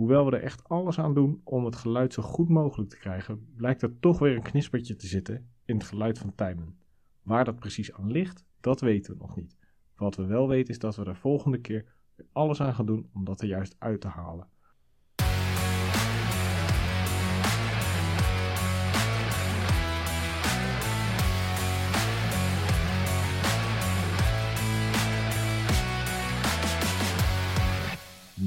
[0.00, 3.52] Hoewel we er echt alles aan doen om het geluid zo goed mogelijk te krijgen,
[3.56, 6.78] blijkt er toch weer een knispertje te zitten in het geluid van Tijmen.
[7.22, 9.56] Waar dat precies aan ligt, dat weten we nog niet.
[9.96, 11.92] Wat we wel weten is dat we er volgende keer
[12.32, 14.48] alles aan gaan doen om dat er juist uit te halen.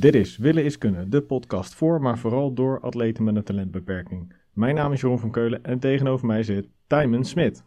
[0.04, 4.34] Dit is Willen is Kunnen, de podcast voor, maar vooral door atleten met een talentbeperking.
[4.54, 7.64] Mijn naam is Jeroen van Keulen en tegenover mij zit Tijmen Smit.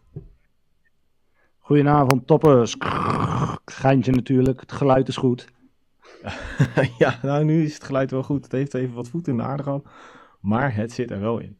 [1.57, 2.75] Goedenavond, toppers.
[3.65, 5.47] Geintje natuurlijk, het geluid is goed.
[6.97, 8.43] ja, nou nu is het geluid wel goed.
[8.43, 9.87] Het heeft even wat voet in de aarde gehad,
[10.39, 11.57] maar het zit er wel in.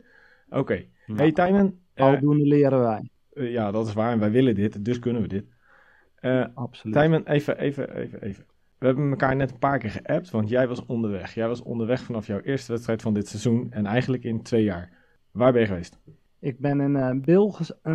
[0.50, 1.80] Oké, hey Tijmen.
[1.96, 3.10] Uh, Aldoende leren wij.
[3.34, 5.46] Uh, ja, dat is waar en wij willen dit, dus kunnen we dit.
[6.22, 6.96] Uh, Absoluut.
[6.96, 8.46] Tijmen, even, even, even, even.
[8.78, 11.34] We hebben elkaar net een paar keer geappt, want jij was onderweg.
[11.34, 14.92] Jij was onderweg vanaf jouw eerste wedstrijd van dit seizoen en eigenlijk in twee jaar.
[15.32, 16.00] Waar ben je geweest?
[16.40, 17.12] Ik ben in uh,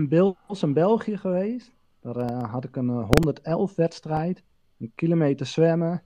[0.08, 1.72] Bilges in België geweest.
[2.00, 4.42] Daar uh, had ik een uh, 111 wedstrijd,
[4.78, 6.02] een kilometer zwemmen,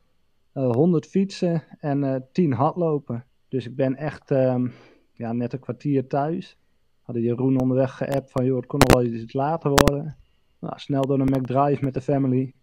[0.53, 3.25] 100 fietsen en 10 hardlopen.
[3.49, 4.73] Dus ik ben echt um,
[5.13, 6.59] ja, net een kwartier thuis.
[7.03, 10.17] Hadden Jeroen onderweg geappt van joh, het kon nog iets later worden.
[10.61, 12.55] Nou, snel door een McDrive met de family.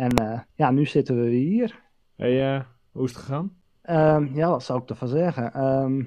[0.00, 1.80] En uh, ja, nu zitten we weer hier.
[2.16, 3.52] Hey, uh, hoe is het gegaan?
[4.16, 5.64] Um, ja, wat zou ik ervan zeggen?
[5.64, 5.98] Um,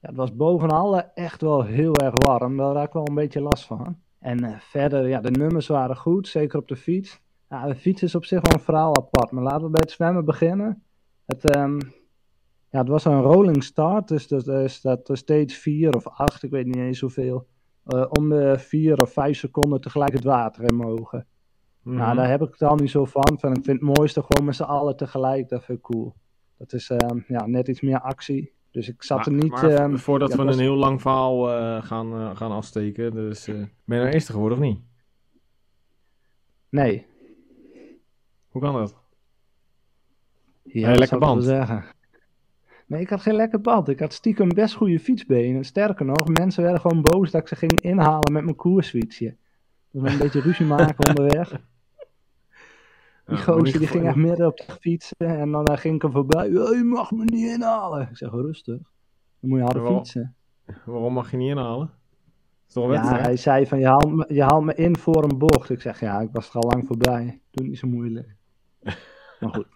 [0.00, 2.56] ja, het was bovenal echt wel heel erg warm.
[2.56, 3.98] Daar had ik wel een beetje last van.
[4.18, 7.20] En uh, verder, ja, de nummers waren goed, zeker op de fiets.
[7.48, 9.30] Ja, de fiets is op zich wel een verhaal apart.
[9.30, 10.82] Maar laten we bij het zwemmen beginnen.
[11.26, 11.78] Het, um,
[12.70, 16.50] ja, het was een rolling start, dus dat is dat steeds vier of acht, ik
[16.50, 17.46] weet niet eens hoeveel.
[18.18, 21.26] om de vier of vijf seconden tegelijk het water in mogen.
[21.96, 23.38] Nou, daar heb ik het al niet zo van.
[23.38, 25.48] van ik vind het mooiste gewoon met z'n allen tegelijk.
[25.48, 26.14] Dat vind ik cool.
[26.58, 28.52] Dat is uh, ja, net iets meer actie.
[28.70, 29.50] Dus ik zat maar, er niet...
[29.50, 30.56] Maar uh, voordat ja, we was...
[30.56, 33.14] een heel lang verhaal uh, gaan, gaan afsteken.
[33.14, 34.80] Dus ben je nou eerste geworden of niet?
[36.68, 37.06] Nee.
[38.48, 38.96] Hoe kan dat?
[40.62, 41.44] Ja, lekker band.
[41.44, 41.84] Zeggen.
[42.86, 43.88] Nee, ik had geen lekker band.
[43.88, 45.64] Ik had stiekem best goede fietsbenen.
[45.64, 49.36] Sterker nog, mensen werden gewoon boos dat ik ze ging inhalen met mijn koersfietsje.
[49.90, 51.60] Dus een beetje ruzie maken onderweg.
[53.28, 56.02] Die ja, gozer die ging echt midden op de fietsen en dan uh, ging ik
[56.02, 56.48] hem voorbij.
[56.50, 58.08] Je mag me niet inhalen.
[58.10, 58.78] Ik zeg rustig.
[59.40, 60.34] Dan moet je harder waarom, fietsen.
[60.84, 61.90] Waarom mag je niet inhalen?
[62.68, 65.24] Is toch een ja, hij zei van je haalt, me, je haalt me in voor
[65.24, 65.70] een bocht.
[65.70, 67.40] Ik zeg ja, ik was er al lang voorbij.
[67.50, 68.36] Doe niet zo moeilijk.
[69.40, 69.66] maar goed.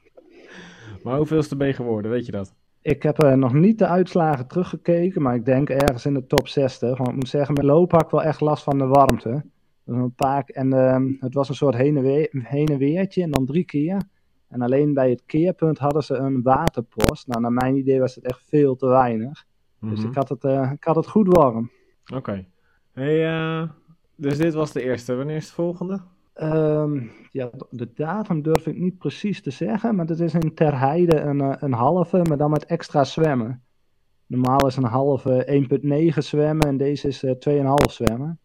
[1.02, 2.54] Maar hoeveelste ben je geworden, weet je dat?
[2.82, 6.48] Ik heb uh, nog niet de uitslagen teruggekeken, maar ik denk ergens in de top
[6.48, 6.96] 60.
[6.96, 9.44] Want ik moet zeggen, met lopen had ik wel echt last van de warmte.
[9.84, 13.31] Een paar, en uh, het was een soort heen en, weer, heen en weertje en
[13.31, 14.03] dan drie keer.
[14.48, 17.26] En alleen bij het keerpunt hadden ze een waterpost.
[17.26, 19.44] Nou, naar mijn idee was het echt veel te weinig.
[19.78, 19.97] Mm -hmm.
[19.97, 21.70] Dus ik had, het, uh, ik had het goed warm.
[22.04, 22.16] Oké.
[22.16, 22.48] Okay.
[22.93, 23.69] Hey, uh,
[24.16, 25.15] dus dit was de eerste.
[25.15, 26.00] Wanneer is de volgende?
[26.43, 29.94] Um, ja, de datum durf ik niet precies te zeggen.
[29.94, 33.62] Maar het is in Terheide een, een halve, maar dan met extra zwemmen.
[34.26, 35.66] Normaal is een halve
[36.12, 37.32] 1,9 zwemmen en deze is 2,5
[37.91, 38.38] zwemmen.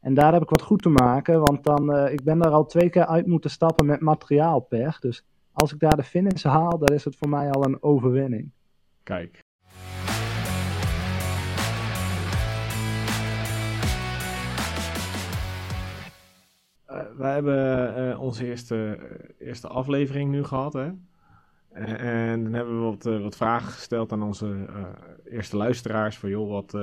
[0.00, 2.66] En daar heb ik wat goed te maken, want dan, uh, ik ben daar al
[2.66, 4.98] twee keer uit moeten stappen met materiaalpech.
[4.98, 8.50] Dus als ik daar de finish haal, dan is het voor mij al een overwinning.
[9.02, 9.38] Kijk.
[16.90, 18.98] Uh, wij hebben uh, onze eerste,
[19.38, 20.90] eerste aflevering nu gehad, hè?
[21.96, 24.66] En dan hebben we wat, wat vragen gesteld aan onze
[25.24, 26.18] eerste luisteraars.
[26.18, 26.78] Van joh, wat...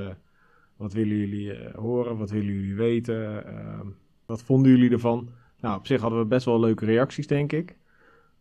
[0.77, 2.17] Wat willen jullie uh, horen?
[2.17, 3.43] Wat willen jullie weten?
[3.47, 3.79] Uh,
[4.25, 5.29] wat vonden jullie ervan?
[5.59, 7.75] Nou, op zich hadden we best wel leuke reacties, denk ik.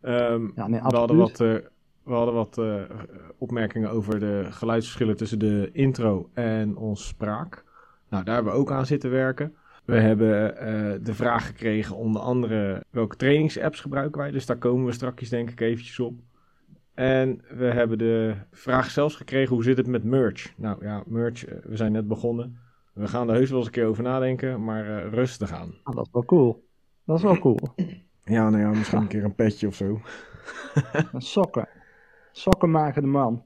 [0.01, 1.55] Um, ja, nee, we hadden wat, uh,
[2.03, 2.61] we hadden wat
[3.37, 7.63] opmerkingen over de geluidsverschillen tussen de intro en ons spraak.
[8.09, 9.55] Nou, daar hebben we ook aan zitten werken.
[9.85, 10.53] We hebben
[11.03, 14.31] de vraag gekregen, onder andere, welke trainingsapps gebruiken wij?
[14.31, 16.13] Dus daar komen we straks denk ik eventjes op.
[16.97, 20.53] En we hebben de vraag zelfs gekregen, hoe zit het met merch?
[20.55, 22.59] Nou ja, merch, we zijn net begonnen.
[22.93, 25.73] We gaan er heus wel eens een keer over nadenken, maar uh, rustig aan.
[25.83, 26.67] Ah, dat is wel cool.
[27.05, 27.59] Dat is wel cool.
[28.23, 30.01] Ja, nou ja, misschien een keer een petje of zo.
[31.17, 31.69] Sokken.
[32.31, 33.43] Sokken maken de man.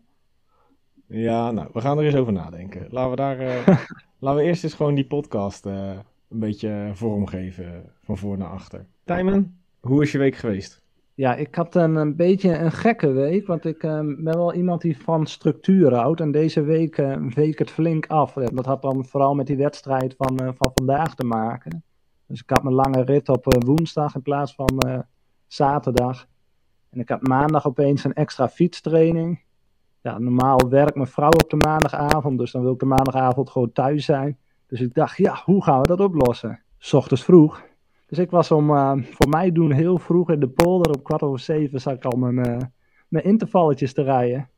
[1.08, 2.88] Ja, nou, we gaan er eens over nadenken.
[2.90, 3.68] Laten we daar, uh,
[4.20, 6.00] laten we eerst eens gewoon die podcast uh,
[6.30, 8.86] een beetje vormgeven, van voor naar achter.
[9.04, 10.81] Tijmen, hoe is je week geweest?
[11.22, 14.82] Ja, ik had een, een beetje een gekke week, want ik uh, ben wel iemand
[14.82, 16.22] die van structuur houdt.
[16.22, 18.34] En deze week uh, week het flink af.
[18.34, 21.84] Dat had dan vooral met die wedstrijd van, uh, van vandaag te maken.
[22.28, 25.06] Dus ik had mijn lange rit op woensdag in plaats van
[25.48, 26.28] zaterdag.
[26.90, 29.44] En ik had maandag opeens een extra fietstraining.
[30.02, 33.72] ja, normaal werkt mijn vrouw op de maandagavond, dus dan wil ik de maandagavond gewoon
[33.72, 34.38] thuis zijn.
[34.68, 36.64] Dus ik dacht, ja, hoe gaan we dat oplossen?
[36.78, 37.70] S ochtends vroeg.
[38.12, 41.22] Dus ik was om, uh, voor mij doen heel vroeg in de polder, op kwart
[41.22, 42.58] over zeven, zat ik al mijn, uh,
[43.08, 44.50] mijn intervalletjes te rijden.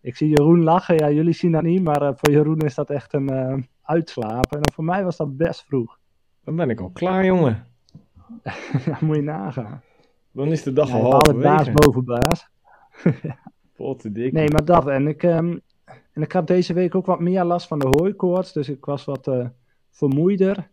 [0.00, 2.90] Ik zie Jeroen lachen, ja, jullie zien dat niet, maar uh, voor Jeroen is dat
[2.90, 4.60] echt een uitslapen.
[4.60, 5.98] En voor mij was dat best vroeg.
[6.44, 7.66] Dan ben ik al klaar, jongen.
[8.86, 9.82] ja, moet je nagaan.
[10.32, 12.48] Dan is de dag ja, al baas boven baas.
[14.12, 14.32] dik.
[14.32, 14.86] Nee, maar dat.
[14.86, 15.60] En ik, um,
[16.12, 18.52] en ik had deze week ook wat meer last van de hooikoorts.
[18.52, 19.30] Dus ik was wat
[19.90, 20.68] vermoeider.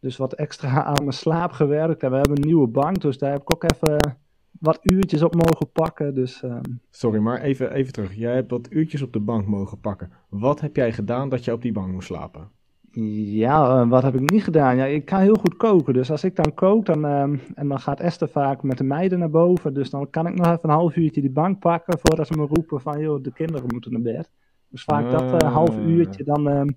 [0.00, 2.02] Dus wat extra aan mijn slaap gewerkt.
[2.02, 3.00] En we hebben een nieuwe bank.
[3.00, 4.18] Dus daar heb ik ook even
[4.60, 6.14] wat uurtjes op mogen pakken.
[6.14, 6.80] Dus, um...
[6.90, 8.14] Sorry, maar even, even terug.
[8.14, 10.12] Jij hebt wat uurtjes op de bank mogen pakken.
[10.28, 12.48] Wat heb jij gedaan dat je op die bank moest slapen?
[12.92, 14.76] Ja, uh, wat heb ik niet gedaan?
[14.76, 15.94] Ja, ik kan heel goed koken.
[15.94, 17.22] Dus als ik dan kook, dan, uh,
[17.54, 19.74] en dan gaat Esther vaak met de meiden naar boven.
[19.74, 22.46] Dus dan kan ik nog even een half uurtje die bank pakken voordat ze me
[22.46, 24.30] roepen van, joh, de kinderen moeten naar bed.
[24.68, 26.74] Dus vaak uh, dat uh, half uurtje, dan, dan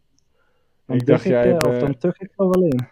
[0.87, 2.87] ik dacht, jij ik, of dan tug ik er wel in.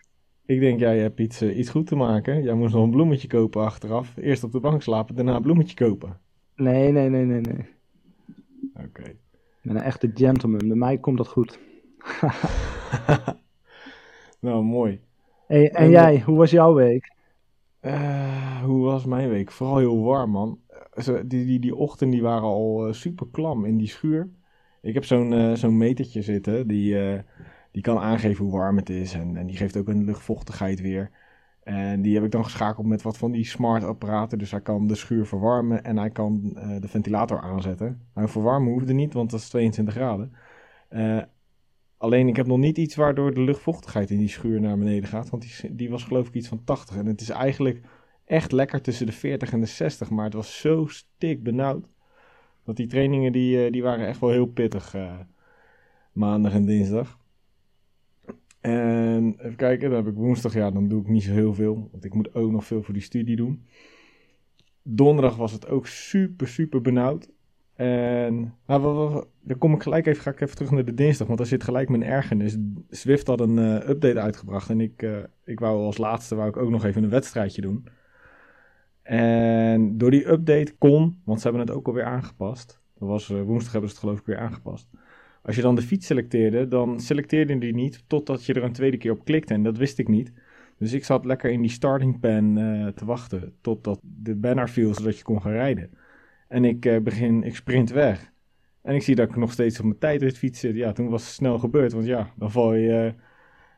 [0.51, 2.43] Ik denk, jij hebt iets, iets goed te maken.
[2.43, 4.17] Jij moest nog een bloemetje kopen achteraf.
[4.17, 6.19] Eerst op de bank slapen, daarna een bloemetje kopen.
[6.55, 7.65] Nee, nee, nee, nee, nee.
[8.73, 8.85] Oké.
[8.85, 9.09] Okay.
[9.09, 9.17] Ik
[9.61, 10.67] ben een echte gentleman.
[10.67, 11.59] Bij mij komt dat goed.
[14.39, 15.01] nou, mooi.
[15.47, 17.13] Hey, en, jij, hoe was jouw week?
[17.81, 19.51] Uh, hoe was mijn week?
[19.51, 20.59] Vooral heel warm, man.
[20.95, 24.29] Zo, die, die, die ochtenden die waren al uh, super klam in die schuur.
[24.81, 26.95] Ik heb zo'n uh, zo'n metertje zitten, die,
[27.71, 29.13] die kan aangeven hoe warm het is.
[29.13, 31.11] En, en die geeft ook een luchtvochtigheid weer.
[31.63, 34.37] En die heb ik dan geschakeld met wat van die smart apparaten.
[34.37, 36.41] Dus hij kan de schuur verwarmen en hij kan
[36.79, 38.01] de ventilator aanzetten.
[38.13, 40.33] Nou, verwarmen hoefde niet, want dat is 22 graden.
[41.97, 45.29] Alleen ik heb nog niet iets waardoor de luchtvochtigheid in die schuur naar beneden gaat.
[45.29, 46.95] Want die, die was geloof ik iets van 80.
[46.95, 47.81] En het is eigenlijk
[48.25, 50.09] echt lekker tussen de 40 en de 60.
[50.09, 51.87] Maar het was zo stik benauwd.
[52.63, 54.95] Dat die trainingen die, eh, die waren echt wel heel pittig.
[56.11, 57.19] Maandag en dinsdag.
[58.61, 61.89] En even kijken, dan heb ik woensdag, ja, dan doe ik niet zo heel veel.
[61.91, 63.65] Want ik moet ook nog veel voor die studie doen.
[64.83, 67.29] Donderdag was het ook super, super benauwd.
[67.75, 71.39] En nou, dan kom ik gelijk even, ga ik even terug naar de dinsdag, want
[71.39, 72.57] daar zit gelijk mijn ergernis.
[72.89, 76.57] Swift had een uh, update uitgebracht en ik, uh, ik wou als laatste wou ik
[76.57, 77.87] ook nog even een wedstrijdje doen.
[79.01, 82.81] En door die update kon, want ze hebben het ook alweer aangepast.
[82.99, 84.89] Dat was, uh, woensdag hebben ze het geloof ik weer aangepast.
[85.43, 88.97] Als je dan de fiets selecteerde, dan selecteerde die niet totdat je er een tweede
[88.97, 89.53] keer op klikte.
[89.53, 90.33] En dat wist ik niet.
[90.77, 92.53] Dus ik zat lekker in die starting pen
[92.95, 95.89] te wachten totdat de banner viel, zodat je kon gaan rijden.
[96.51, 98.31] En ik uh, begin, ik sprint weg.
[98.81, 100.75] En ik zie dat ik nog steeds op mijn tijdrit fiets zit.
[100.75, 101.93] Ja, toen was het snel gebeurd.
[101.93, 103.21] Want ja, dan val je, uh,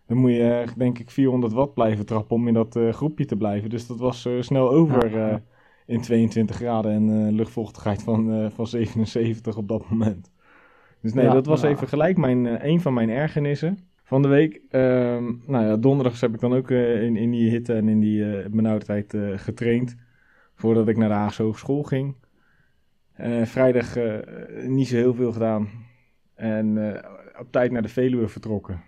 [0.05, 3.69] dan moet je denk ik 400 watt blijven trappen om in dat groepje te blijven.
[3.69, 5.41] Dus dat was snel over
[5.85, 10.31] in 22 graden en luchtvochtigheid van, van 77 op dat moment.
[11.03, 11.69] Dus nee, ja, dat was ja.
[11.69, 14.53] even gelijk mijn, een van mijn ergernissen van de week.
[14.71, 18.49] Um, nou ja, donderdags heb ik dan ook in, in die hitte en in die
[18.49, 19.95] benauwdheid getraind.
[20.55, 22.15] Voordat ik naar de Haagse Hogeschool ging.
[23.43, 23.95] Vrijdag
[24.67, 25.69] niet zo heel veel gedaan.
[26.35, 26.97] En
[27.39, 28.81] op tijd naar de Veluwe vertrokken.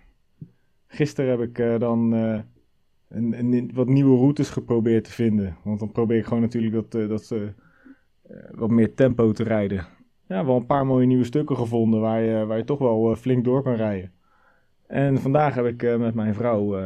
[0.86, 2.12] Gisteren heb ik dan
[3.08, 5.56] een, een, wat nieuwe routes geprobeerd te vinden.
[5.64, 7.34] Want dan probeer ik gewoon natuurlijk dat, dat
[8.50, 9.86] wat meer tempo te rijden.
[10.28, 13.44] Ja, wel een paar mooie nieuwe stukken gevonden waar je, waar je toch wel flink
[13.44, 14.12] door kan rijden.
[14.86, 16.76] En vandaag heb ik met mijn vrouw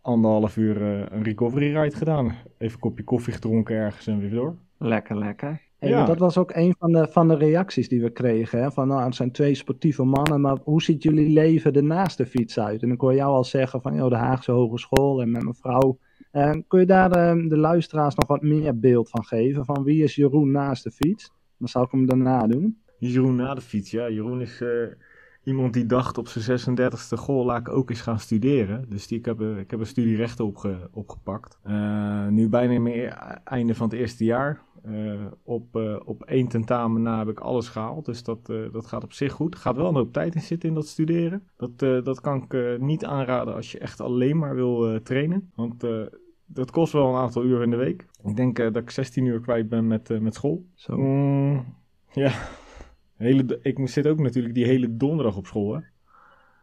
[0.00, 2.26] anderhalf uur een recovery ride gedaan.
[2.26, 4.56] Even een kopje koffie gedronken ergens en weer door.
[4.78, 5.60] Lekker, lekker.
[5.78, 6.04] Hey, ja.
[6.04, 8.62] Dat was ook een van de, van de reacties die we kregen.
[8.62, 8.70] Hè?
[8.70, 12.58] Van nou, het zijn twee sportieve mannen, maar hoe ziet jullie leven ernaast de fiets
[12.58, 12.82] uit?
[12.82, 15.98] En ik hoor jou al zeggen van joh, de Haagse Hogeschool en met mijn vrouw.
[16.32, 19.64] Uh, kun je daar uh, de luisteraars nog wat meer beeld van geven?
[19.64, 21.32] Van wie is Jeroen naast de fiets?
[21.58, 22.80] Dan zal ik hem daarna doen.
[22.98, 24.10] Jeroen na de fiets, ja.
[24.10, 24.86] Jeroen is uh,
[25.44, 28.84] iemand die dacht op zijn 36e, goh, laat ik ook eens gaan studeren.
[28.88, 31.58] Dus die, ik, heb, ik heb een studie rechten opge, opgepakt.
[32.30, 33.08] nu bijna meer
[33.44, 34.64] einde van het eerste jaar.
[35.42, 38.04] Op, uh, op één tentamen na heb ik alles gehaald.
[38.04, 39.54] Dus dat, dat gaat op zich goed.
[39.54, 41.42] Er gaat wel een hoop tijd in zitten in dat studeren.
[41.56, 45.50] Dat, dat kan ik niet aanraden als je echt alleen maar wil trainen.
[45.54, 45.84] Want
[46.46, 48.06] dat kost wel een aantal uur in de week.
[48.24, 50.64] Ik denk dat ik 16 uur kwijt ben met, met school.
[50.74, 50.96] Zo.
[50.96, 51.74] Mm,
[52.12, 52.32] ja.
[53.16, 55.74] Hele, ik zit ook natuurlijk die hele donderdag op school.
[55.74, 55.80] Hè?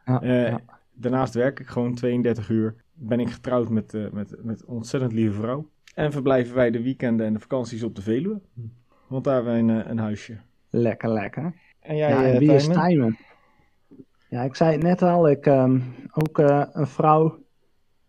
[0.05, 0.59] Ja, ja.
[0.93, 2.75] Daarnaast werk ik gewoon 32 uur.
[2.93, 5.69] Ben ik getrouwd met, met, met een ontzettend lieve vrouw.
[5.93, 8.41] En verblijven wij de weekenden en de vakanties op de Veluwe.
[9.07, 10.37] Want daar hebben wij een, een huisje.
[10.69, 11.53] Lekker, lekker.
[11.79, 13.17] En jij, ja, en wie is Tijmen?
[14.29, 17.42] Ja, ik zei het net al, ik um, ook uh, een vrouw,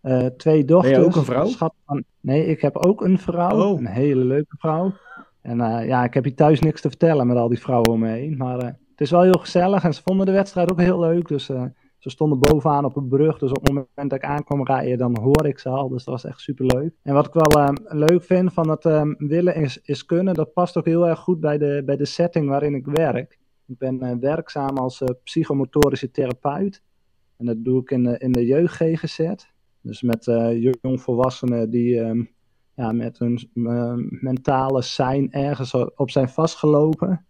[0.05, 0.93] uh, twee dochters.
[0.93, 1.47] Ben je ook een vrouw?
[1.47, 3.79] Schat van, nee, ik heb ook een vrouw, oh.
[3.79, 4.93] een hele leuke vrouw.
[5.43, 5.57] En
[5.87, 8.37] ja, ik heb hier thuis niks te vertellen met al die vrouwen om me heen.
[8.37, 11.29] Maar het is wel heel gezellig en ze vonden de wedstrijd ook heel leuk.
[11.29, 11.51] Dus
[12.05, 15.19] ze stonden bovenaan op een brug, dus op het moment dat ik aankwam rijden, dan
[15.19, 15.89] hoor ik ze al.
[15.89, 16.95] Dus dat was echt super leuk.
[17.03, 20.53] En wat ik wel uh, leuk vind van het um, willen is, is, kunnen, dat
[20.53, 23.39] past ook heel erg goed bij de, bij de setting waarin ik werk.
[23.67, 26.83] Ik ben werkzaam als psychomotorische therapeut.
[27.37, 29.19] En dat doe ik in de, in de jeugd GGZ.
[29.85, 30.25] Dus met
[30.81, 32.31] jongvolwassenen die um,
[32.75, 33.51] ja, met hun
[34.21, 37.27] mentale zijn ergens op zijn vastgelopen.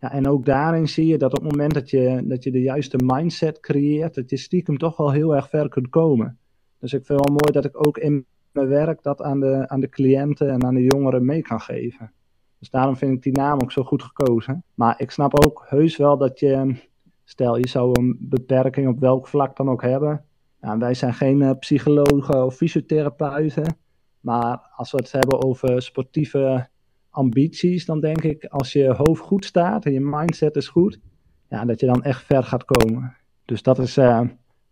[0.00, 2.60] Ja, en ook daarin zie je dat op het moment dat je, dat je de
[2.60, 6.38] juiste mindset creëert, dat je stiekem toch wel heel erg ver kunt komen.
[6.78, 9.68] Dus ik vind het wel mooi dat ik ook in mijn werk dat aan de,
[9.68, 12.12] aan de cliënten en aan de jongeren mee kan geven.
[12.58, 14.64] Dus daarom vind ik die naam ook zo goed gekozen.
[14.74, 16.74] Maar ik snap ook heus wel dat je,
[17.24, 20.24] stel je zou een beperking op welk vlak dan ook hebben.
[20.60, 23.76] Nou, wij zijn geen uh, psychologen of fysiotherapeuten.
[24.20, 26.68] Maar als we het hebben over sportieve
[27.10, 31.00] ambities, dan denk ik als je hoofd goed staat en je mindset is goed,
[31.48, 33.16] ja, dat je dan echt ver gaat komen.
[33.44, 34.20] Dus dat is uh,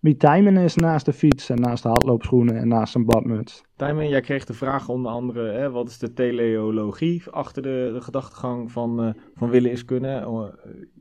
[0.01, 3.65] wie Tijmen is naast de fiets en naast de hardloopschoenen en naast een badmuts.
[3.77, 8.01] Tijmen, jij kreeg de vraag onder andere, hè, wat is de teleologie achter de, de
[8.01, 10.29] gedachtegang van, uh, van willen is kunnen?
[10.29, 10.55] Oh,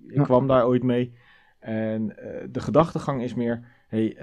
[0.07, 1.13] ik kwam daar ooit mee.
[1.59, 4.17] En uh, de gedachtegang is meer, hey,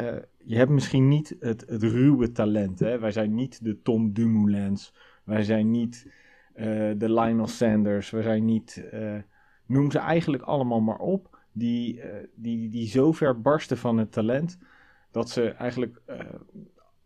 [0.45, 2.79] je hebt misschien niet het, het ruwe talent.
[2.79, 2.99] Hè?
[2.99, 4.95] Wij zijn niet de Tom Dumoulins.
[5.25, 6.07] Wij zijn niet
[6.57, 6.65] uh,
[6.97, 9.15] de Lionel Sanders, we zijn niet, uh,
[9.67, 12.01] noem ze eigenlijk allemaal maar op, die,
[12.35, 14.59] die, die zo ver barsten van het talent
[15.11, 16.03] dat ze eigenlijk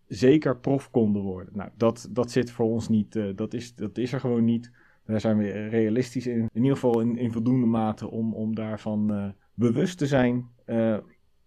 [0.06, 1.56] zeker prof konden worden.
[1.56, 4.70] Nou, dat, dat zit voor ons niet, dat, is, dat is er gewoon niet.
[5.04, 9.34] Daar zijn we realistisch in, in ieder geval in, in voldoende mate om, om daarvan
[9.54, 10.48] bewust te zijn.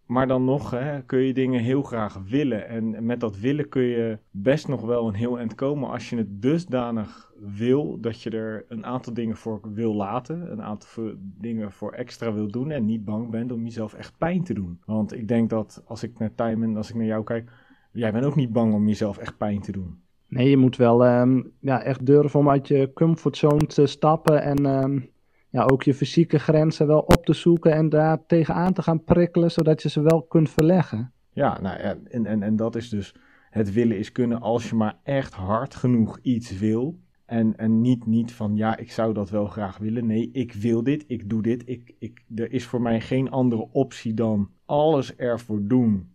[0.10, 2.68] Maar dan nog hè, kun je dingen heel graag willen.
[2.68, 6.18] En met dat willen kun je best nog wel een heel eind komen als je
[6.18, 10.52] het dusdanig wil dat je er een aantal dingen voor wil laten.
[10.52, 14.44] Een aantal dingen voor extra wil doen en niet bang bent om jezelf echt pijn
[14.44, 14.80] te doen.
[14.86, 17.52] Want ik denk dat als ik naar Tijmen, als ik naar jou kijk,
[17.92, 20.02] jij bent ook niet bang om jezelf echt pijn te doen.
[20.28, 24.66] Nee, je moet wel um, ja, echt durven om uit je comfortzone te stappen en...
[24.66, 25.10] Um
[25.50, 29.52] ja, ook je fysieke grenzen wel op te zoeken en daar tegenaan te gaan prikkelen,
[29.52, 31.12] zodat je ze wel kunt verleggen.
[31.34, 33.16] Ja, nou en, en, en dat is dus
[33.50, 37.00] het willen is kunnen als je maar echt hard genoeg iets wil.
[37.26, 40.06] En, en niet, niet van ja, ik zou dat wel graag willen.
[40.06, 41.64] Nee, ik wil dit, ik doe dit.
[41.66, 46.12] Ik, ik, er is voor mij geen andere optie dan alles ervoor doen.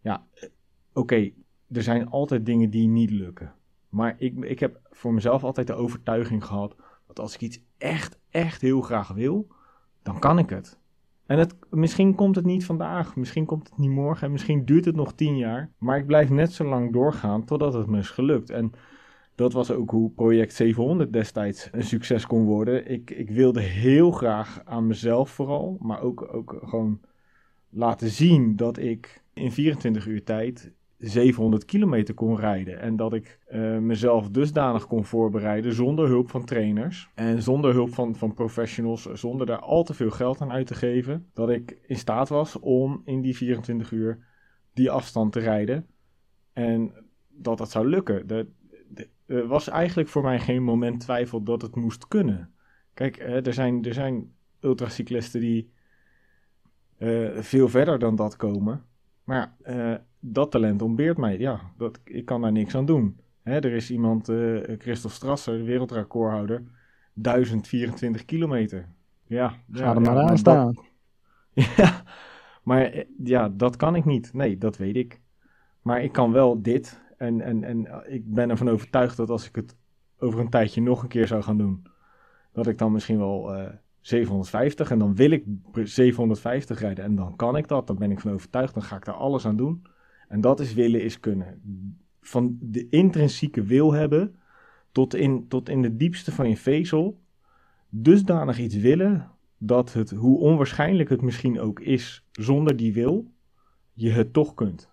[0.00, 0.48] Ja, eh,
[0.92, 1.30] oké,
[1.72, 3.52] er zijn altijd dingen die niet lukken.
[3.88, 6.76] Maar ik, ik heb voor mezelf altijd de overtuiging gehad
[7.08, 9.46] dat als ik iets echt, echt heel graag wil,
[10.02, 10.78] dan kan ik het.
[11.26, 14.84] En het, misschien komt het niet vandaag, misschien komt het niet morgen en misschien duurt
[14.84, 15.70] het nog tien jaar.
[15.78, 18.50] Maar ik blijf net zo lang doorgaan totdat het me is gelukt.
[18.50, 18.72] En
[19.34, 22.90] dat was ook hoe project 700 destijds een succes kon worden.
[22.90, 27.00] Ik, ik wilde heel graag aan mezelf vooral, maar ook, ook gewoon
[27.70, 32.80] laten zien dat ik in 24 uur tijd 700 kilometer kon rijden.
[32.80, 37.10] En dat ik uh, mezelf dusdanig kon voorbereiden zonder hulp van trainers.
[37.14, 39.02] En zonder hulp van, van professionals.
[39.02, 41.30] Zonder daar al te veel geld aan uit te geven.
[41.34, 44.26] Dat ik in staat was om in die 24 uur
[44.72, 45.86] die afstand te rijden.
[46.52, 46.92] En
[47.28, 48.46] dat dat zou lukken.
[49.26, 52.54] Er was eigenlijk voor mij geen moment twijfel dat het moest kunnen.
[52.94, 55.72] Kijk, er zijn, er zijn ultracyclisten die
[56.98, 58.84] uh, veel verder dan dat komen.
[59.24, 61.38] Maar uh, dat talent ontbeert mij.
[61.38, 63.20] Ja, dat, ik kan daar niks aan doen.
[63.42, 66.62] Hè, er is iemand, uh, Christophe Strasser, de wereldrecordhouder,
[67.12, 68.88] 1024 kilometer.
[69.26, 70.78] Ja, Ga ja, er maar aan staan.
[71.76, 72.02] ja,
[72.62, 74.32] maar eh, ja, dat kan ik niet.
[74.32, 75.20] Nee, dat weet ik.
[75.82, 77.00] Maar ik kan wel dit.
[77.16, 79.76] En, en, en eh, ik ben ervan overtuigd dat als ik het
[80.18, 81.86] over een tijdje nog een keer zou gaan doen,
[82.52, 83.68] dat ik dan misschien wel uh,
[84.00, 87.86] 750 en dan wil ik 750 rijden en dan kan ik dat.
[87.86, 89.86] Dan ben ik van overtuigd, dan ga ik daar alles aan doen.
[90.28, 91.62] En dat is willen is kunnen.
[92.20, 94.36] Van de intrinsieke wil hebben
[94.92, 97.20] tot in, tot in de diepste van je vezel.
[97.88, 103.30] Dusdanig iets willen dat het, hoe onwaarschijnlijk het misschien ook is, zonder die wil,
[103.92, 104.90] je het toch kunt.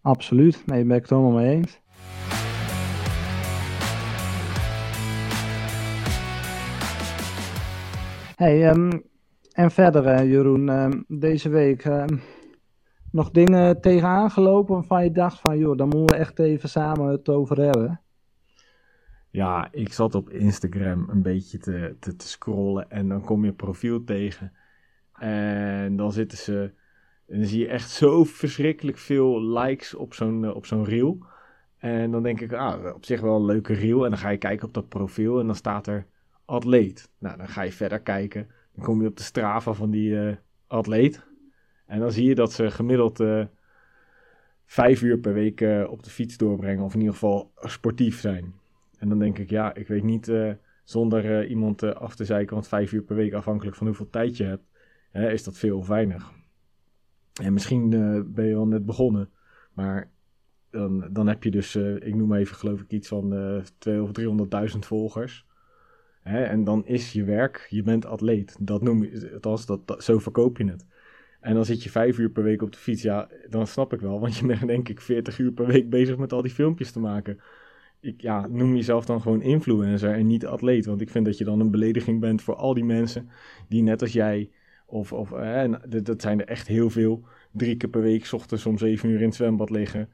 [0.00, 1.80] Absoluut, nee, ben ik het helemaal mee eens.
[8.36, 9.02] Hey, um,
[9.52, 11.84] en verder, uh, Jeroen, um, deze week.
[11.84, 12.20] Um,
[13.12, 17.10] nog dingen tegenaan gelopen waarvan je dacht van, joh, daar moeten we echt even samen
[17.10, 18.00] het over hebben?
[19.30, 23.52] Ja, ik zat op Instagram een beetje te, te, te scrollen en dan kom je
[23.52, 24.52] profiel tegen.
[25.12, 26.72] En dan zitten ze,
[27.26, 31.18] en dan zie je echt zo verschrikkelijk veel likes op zo'n eh, op zo'n reel.
[31.78, 34.04] En dan denk ik, ah, op zich wel een leuke reel.
[34.04, 36.06] En dan ga je kijken op dat profiel en dan staat er
[36.44, 37.10] atleet.
[37.18, 38.48] Nou, dan ga je verder kijken.
[38.74, 40.36] Dan kom je op de Strava van die uh,
[40.66, 41.28] atleet.
[41.90, 43.44] En dan zie je dat ze gemiddeld uh,
[44.64, 46.84] vijf uur per week uh, op de fiets doorbrengen.
[46.84, 48.54] Of in ieder geval sportief zijn.
[48.98, 50.32] En dan denk ik, ja, ik weet niet
[50.84, 52.54] zonder iemand af te zeiken.
[52.54, 54.70] Want vijf uur per week, afhankelijk van hoeveel tijd je hebt,
[55.32, 56.32] is dat veel of weinig.
[57.42, 57.90] En misschien
[58.34, 59.30] ben je al net begonnen.
[59.72, 60.10] Maar
[60.70, 64.72] dan, dan heb je dus, ik noem even geloof ik iets van uh, 200 of
[64.72, 65.46] 300.000 volgers.
[66.22, 66.42] Hè?
[66.42, 68.56] En dan is je werk, je bent atleet.
[68.60, 70.86] Dat noem je, althans, dat, dat, zo verkoop je het.
[71.40, 73.02] En dan zit je vijf uur per week op de fiets.
[73.02, 74.20] Ja, dan snap ik wel.
[74.20, 77.00] Want je bent denk ik 40 uur per week bezig met al die filmpjes te
[77.00, 77.40] maken.
[78.00, 80.86] Ik, ja, noem jezelf dan gewoon influencer en niet atleet.
[80.86, 83.28] Want ik vind dat je dan een belediging bent voor al die mensen
[83.68, 84.50] die net als jij,
[84.86, 88.78] of, of eh, dat zijn er echt heel veel, drie keer per week, ochtends om
[88.78, 90.08] zeven uur in het zwembad liggen.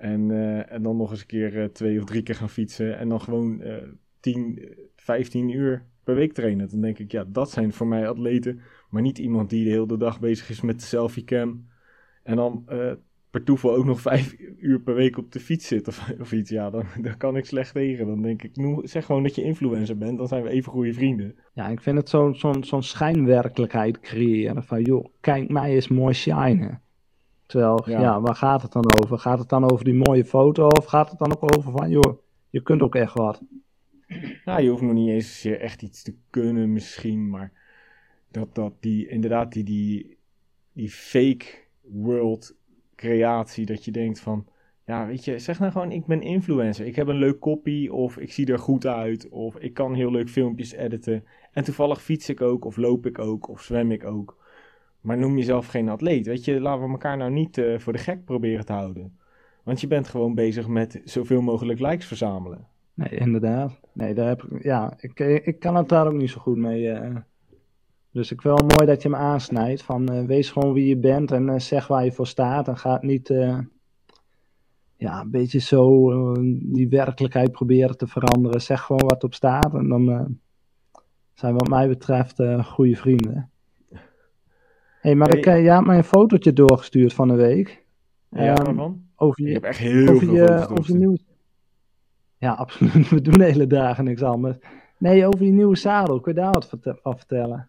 [0.00, 2.98] En, uh, en dan nog eens een keer uh, twee of drie keer gaan fietsen.
[2.98, 3.76] En dan gewoon uh,
[4.20, 6.68] 10, 15 uur per week trainen.
[6.68, 8.60] Dan denk ik, ja, dat zijn voor mij atleten.
[8.90, 11.66] Maar niet iemand die de hele dag bezig is met de selfie-cam.
[12.22, 12.92] En dan uh,
[13.30, 16.50] per toeval ook nog vijf uur per week op de fiets zit of, of iets.
[16.50, 18.06] Ja, dan, dan kan ik slecht tegen.
[18.06, 20.18] Dan denk ik, zeg gewoon dat je influencer bent.
[20.18, 21.34] Dan zijn we even goede vrienden.
[21.52, 24.64] Ja, ik vind het zo'n zo'n zo'n schijnwerkelijkheid creëren.
[24.64, 26.80] Van, joh, kijk mij eens mooi shinen.
[27.46, 28.00] Terwijl, ja.
[28.00, 28.20] ja.
[28.20, 29.18] waar gaat het dan over?
[29.18, 32.18] Gaat het dan over die mooie foto of gaat het dan ook over van, joh,
[32.50, 33.42] je kunt ook echt wat?
[34.44, 37.52] Nou, je hoeft nog niet eens echt iets te kunnen misschien, maar
[38.30, 40.16] dat, dat die, inderdaad, die, die,
[40.72, 41.46] die fake
[41.80, 42.56] world
[42.94, 44.46] creatie, dat je denkt van,
[44.90, 46.86] ja, weet je, zeg nou gewoon, ik ben influencer.
[46.86, 50.10] Ik heb een leuk copy of ik zie er goed uit of ik kan heel
[50.10, 51.24] leuk filmpjes editen.
[51.52, 54.38] En toevallig fiets ik ook of loop ik ook of zwem ik ook.
[55.00, 56.26] Maar noem jezelf geen atleet.
[56.26, 59.18] Weet je, laten we elkaar nou niet uh, voor de gek proberen te houden.
[59.62, 62.66] Want je bent gewoon bezig met zoveel mogelijk likes verzamelen.
[62.94, 63.80] Nee, inderdaad.
[63.92, 66.82] Nee, daar heb ik, ja, ik, ik kan het daar ook niet zo goed mee.
[66.82, 67.16] Uh.
[68.12, 69.82] Dus ik vind wel mooi dat je me aansnijdt.
[69.82, 72.68] Van uh, wees gewoon wie je bent en zeg waar je voor staat.
[72.68, 73.28] En ga niet
[74.96, 76.12] ja, een beetje zo
[76.62, 78.62] die werkelijkheid proberen te veranderen.
[78.62, 79.74] Zeg gewoon wat op staat.
[79.74, 80.04] En dan
[81.34, 83.50] zijn we wat mij betreft goede vrienden
[85.00, 87.84] hey, maar ik, uh, je had mij een fotootje doorgestuurd van de week.
[88.30, 89.02] Ja, um, waarvan?
[89.16, 91.18] Over je, ik heb echt heel over veel je, over je nieuwe...
[92.38, 93.08] Ja, absoluut.
[93.08, 94.56] We doen de hele dagen niks anders.
[94.98, 96.20] Nee, over je nieuwe zadel.
[96.20, 97.68] Kun je daar wat van vertellen?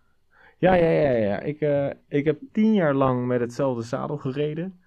[0.61, 1.11] Ja, ja, ja.
[1.11, 1.39] ja.
[1.39, 4.79] Ik, uh, ik heb tien jaar lang met hetzelfde zadel gereden.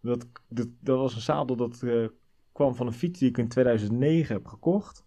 [0.00, 2.08] Dat, dat, dat was een zadel dat uh,
[2.52, 5.04] kwam van een fiets die ik in 2009 heb gekocht.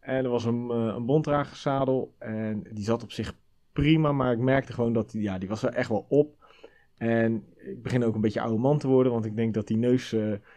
[0.00, 3.34] En er was een, uh, een en die zat op zich
[3.72, 6.44] prima, maar ik merkte gewoon dat die, ja, die was er echt wel op.
[6.96, 9.76] En ik begin ook een beetje oude man te worden, want ik denk dat die
[9.76, 10.14] neus,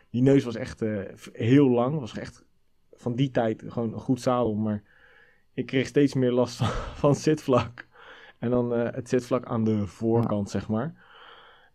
[0.10, 0.84] die neus was echt
[1.34, 2.00] heel lang.
[2.00, 2.46] Was echt
[2.94, 4.84] van die tijd gewoon een goed zadel, maar
[5.54, 6.64] ik kreeg steeds meer last
[7.02, 7.88] van zitvlak.
[8.40, 10.94] En dan uh, het zitvlak aan de voorkant, zeg maar.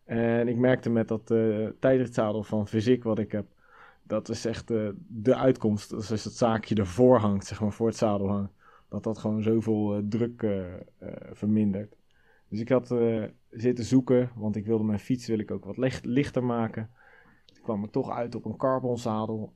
[0.05, 3.47] En ik merkte met dat uh, tijdritzadel van fysiek wat ik heb,
[4.03, 4.69] dat is echt
[5.09, 5.91] de uitkomst.
[5.91, 8.53] Dus als het zaakje ervoor hangt, zeg maar, voor het zadel hangt
[8.89, 10.65] dat dat gewoon zoveel uh, druk uh,
[11.33, 11.97] vermindert.
[12.49, 12.95] Dus ik had
[13.51, 16.91] zitten zoeken, want ik wilde mijn fiets wil ik ook wat licht, lichter maken.
[17.45, 19.53] Toen kwam ik toch uit op een carbonzadel.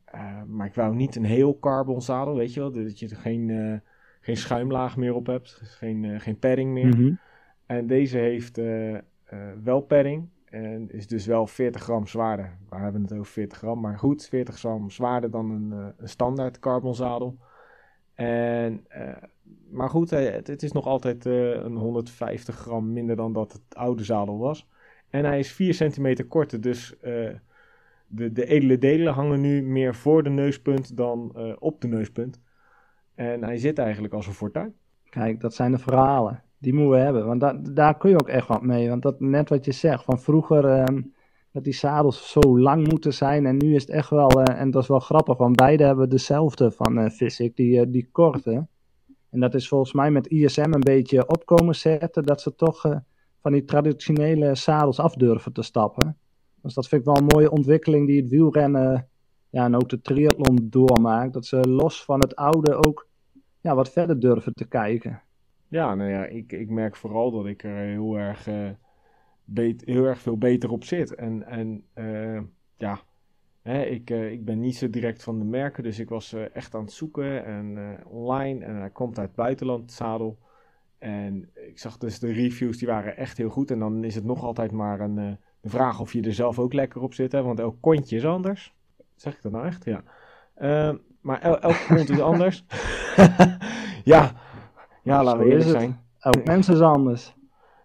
[0.46, 2.72] maar ik wou niet een heel carbonzadel, weet je wel.
[2.72, 3.82] Dat je er geen,
[4.28, 5.58] geen schuimlaag meer op hebt.
[5.58, 6.86] Dus geen, geen padding meer.
[6.86, 7.12] Mhm.
[7.66, 8.60] En deze heeft
[9.62, 10.28] wel padding.
[10.44, 12.56] En is dus wel 40 gram zwaarder.
[12.68, 16.58] We hebben het over 40 gram, maar goed, 40 gram zwaarder dan een, een standaard
[16.58, 17.38] carbonzadel.
[18.18, 19.16] En, uh,
[19.70, 23.74] maar goed, het, het, is nog altijd uh, een 150 gram minder dan dat het
[23.74, 24.68] oude zadel was.
[25.10, 27.30] En hij is 4 centimeter korter, dus uh,
[28.06, 32.40] de, de edele delen hangen nu meer voor de neuspunt dan op de neuspunt.
[33.18, 34.74] En hij zit eigenlijk als een fortuin.
[35.10, 36.42] Kijk, dat zijn de verhalen.
[36.58, 38.88] Die moeten we hebben, want da daar kun je ook echt wat mee.
[38.88, 41.02] Want dat, net wat je zegt, van vroeger ehm,
[41.52, 43.46] dat die zadels zo lang moeten zijn.
[43.46, 46.08] En nu is het echt wel, uh, en dat is wel grappig, want beide hebben
[46.08, 48.66] dezelfde van uh, die, uh, die korte.
[49.30, 52.80] En dat is volgens mij met ISM een beetje opkomen zetten, dat ze toch
[53.40, 56.16] van die traditionele zadels af durven te stappen.
[56.62, 59.08] Dus dat vind ik wel een mooie ontwikkeling die het wielrennen
[59.50, 61.32] ja, en ook de triathlon doormaakt.
[61.32, 63.07] Dat ze los van het oude ook
[63.60, 65.22] ja, wat verder durven te kijken.
[65.68, 68.48] Ja, nou ja, ik, ik merk vooral dat ik er heel erg
[69.84, 71.14] heel erg veel beter op zit.
[71.14, 72.40] En, en uh,
[72.76, 73.00] ja,
[73.62, 76.74] hè, ik, uh, ik ben niet zo direct van de merken, dus ik was echt
[76.74, 78.64] aan het zoeken en online.
[78.64, 80.38] En hij komt uit het buitenland, zadel.
[80.98, 83.70] En ik zag dus de reviews, die waren echt heel goed.
[83.70, 87.00] En dan is het nog altijd maar een, vraag of je er zelf ook lekker
[87.02, 87.32] op zit.
[87.32, 87.42] Hè?
[87.42, 88.74] Want elk kontje is anders.
[89.14, 89.84] Zeg ik dat nou echt?
[89.84, 90.02] Ja.
[91.28, 91.74] Maar el elk
[92.08, 92.64] is anders.
[94.04, 94.32] ja,
[95.02, 96.00] Ja, laten we eerlijk zijn.
[96.20, 97.36] Ook mensen is anders.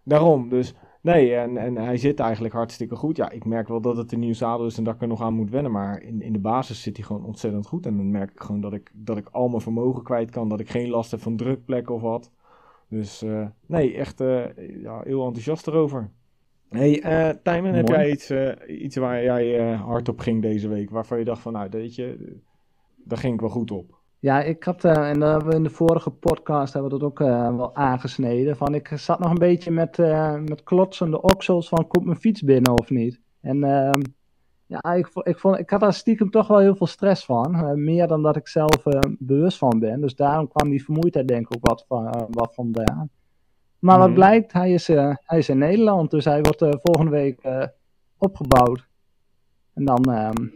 [0.04, 3.18] Daarom, dus nee, en, en hij zit eigenlijk hartstikke goed.
[3.18, 5.22] Ja, ik merk wel dat het een nieuw zadel is en dat ik er nog
[5.22, 7.86] aan moet wennen, maar in, in de basis zit hij gewoon ontzettend goed.
[7.86, 10.60] En dan merk ik gewoon dat ik, dat ik al mijn vermogen kwijt kan, dat
[10.60, 12.32] ik geen last heb van drukplekken of wat.
[12.88, 14.46] Dus eh, nee, echt eh,
[14.82, 16.10] ja, heel enthousiast erover.
[16.70, 18.32] hey, eh Tijmen, heb jij iets,
[18.68, 22.38] iets waar jij hard op ging deze week, waarvan je dacht van, nou, weet je,
[23.04, 24.02] daar ging ik wel goed op.
[24.24, 27.08] Ja, ik had, eh, en dat hebben we in de vorige podcast hebben we dat
[27.08, 28.58] ook eh, wel aangesneden.
[28.58, 32.42] Van ik zat nog een beetje met, eh, met klotsende oksels van komt mijn fiets
[32.42, 33.20] binnen of niet.
[33.42, 34.02] En ehm,
[34.66, 37.74] ja, ik, ik, vond, ik had daar stiekem toch wel heel veel stress van.
[37.84, 38.84] meer dan dat ik zelf
[39.20, 40.02] bewust van ben.
[40.02, 43.10] Dus daarom kwam die vermoeidheid denk ik ook wat, van, wat vandaan.
[43.80, 44.06] Maar Mhm.
[44.06, 46.12] wat blijkt, hij is, hij is in Nederland.
[46.12, 47.42] Dus hij wordt volgende week
[48.18, 48.88] opgebouwd.
[49.74, 50.48] En dan ehm,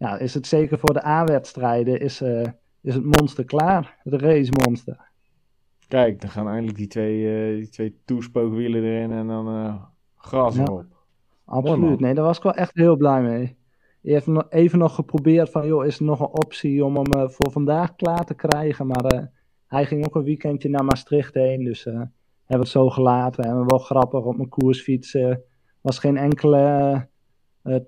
[0.00, 2.46] ja, is het zeker voor de A-wedstrijden is, eh,
[2.80, 3.96] is het monster klaar.
[4.02, 5.08] Het race monster.
[5.88, 9.82] Kijk, dan gaan eindelijk die twee, eh, die twee toespookwielen erin en dan eh,
[10.16, 10.62] gras Ja.
[10.62, 10.84] erop.
[11.44, 12.00] Absoluut.
[12.00, 13.56] Nee, daar was ik wel echt heel blij mee.
[14.00, 17.30] Je heeft nog, even nog geprobeerd van, joh, is er nog een optie om hem
[17.30, 18.86] voor vandaag klaar te krijgen?
[18.86, 19.30] Maar
[19.66, 22.12] hij ging ook een weekendje naar Maastricht heen, dus hebben
[22.46, 23.44] we het zo gelaten.
[23.44, 25.16] En wel grappig, op mijn koersfiets
[25.80, 27.08] was geen enkele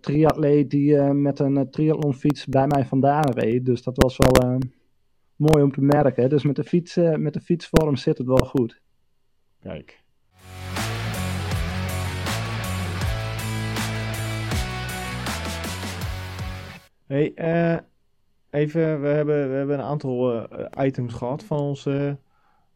[0.01, 3.65] triatleet die eh, met een eh, triathlonfiets bij mij vandaan reed.
[3.65, 4.57] Dus dat was wel eh,
[5.37, 6.29] mooi om te merken.
[6.29, 8.81] Dus met de, fiets, eh, met de fietsvorm zit het wel goed.
[9.61, 10.01] Kijk.
[17.07, 17.79] Hey, eh,
[18.51, 22.13] even, we hebben, we hebben een aantal eh, items gehad van ons, eh,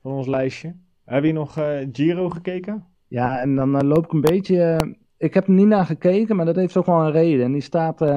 [0.03, 0.75] van ons lijstje.
[1.05, 2.87] Heb je nog eh, Giro gekeken?
[3.09, 4.95] Ja, en dan eh, loop ik een beetje.
[5.19, 7.45] Ik heb er niet naar gekeken, maar dat heeft ook wel een reden.
[7.45, 8.17] En die staat eh,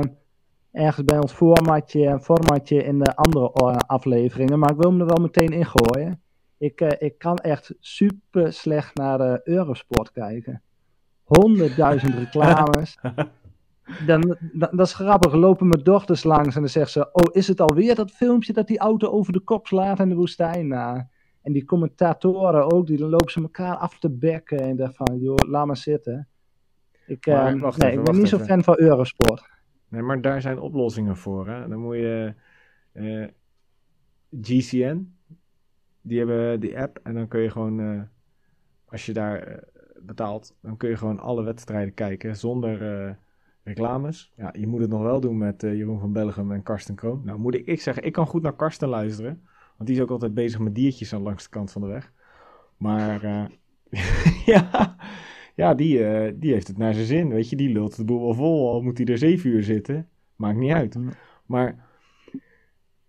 [0.72, 4.60] ergens bij ons formatje, formatje in de andere eh, afleveringen.
[4.60, 6.22] Maar ik wil hem er wel meteen in gooien.
[6.58, 10.62] Ik, eh, ik kan echt super slecht naar Eurosport kijken.
[11.24, 12.98] Honderdduizend reclames.
[14.06, 15.34] Dan, dan, dat is grappig.
[15.34, 18.68] Lopen mijn dochters langs en dan zegt ze: Oh, is het alweer dat filmpje dat
[18.68, 20.68] die auto over de kop slaat in de woestijn?
[20.68, 21.04] Nou,
[21.42, 24.60] en die commentatoren ook, die lopen ze elkaar af te bekken.
[24.60, 26.28] En ik dacht van, joh, laat maar zitten.
[27.10, 29.50] Ik, Maar eh, wacht nee, even, ik ben niet zo fan van Eurosport.
[29.88, 31.48] Nee, maar daar zijn oplossingen voor.
[31.48, 31.68] Hè?
[31.68, 32.34] Dan moet je
[32.92, 33.28] eh,
[34.42, 35.14] GCN,
[36.02, 38.02] die hebben die app en dan kun je gewoon, eh,
[38.86, 39.64] als je daar
[40.02, 43.18] betaalt, dan kun je gewoon alle wedstrijden kijken zonder
[43.64, 44.34] reclames.
[44.36, 47.22] Ja, je moet het nog wel doen met Jeroen van Bellegem en Karsten Kroon.
[47.26, 49.42] Nou moet ik, ik zeggen, ik kan goed naar Karsten luisteren,
[49.78, 52.12] want die is ook altijd bezig met diertjes aan langs de kant van de weg.
[52.78, 53.50] Maar
[54.54, 54.96] ja,
[55.60, 57.56] ja die, eh, die heeft het naar zijn zin, weet je.
[57.56, 60.08] Die lult de boel wel vol, al moet hij er zeven uur zitten.
[60.36, 60.98] Maakt niet uit.
[61.46, 61.86] Maar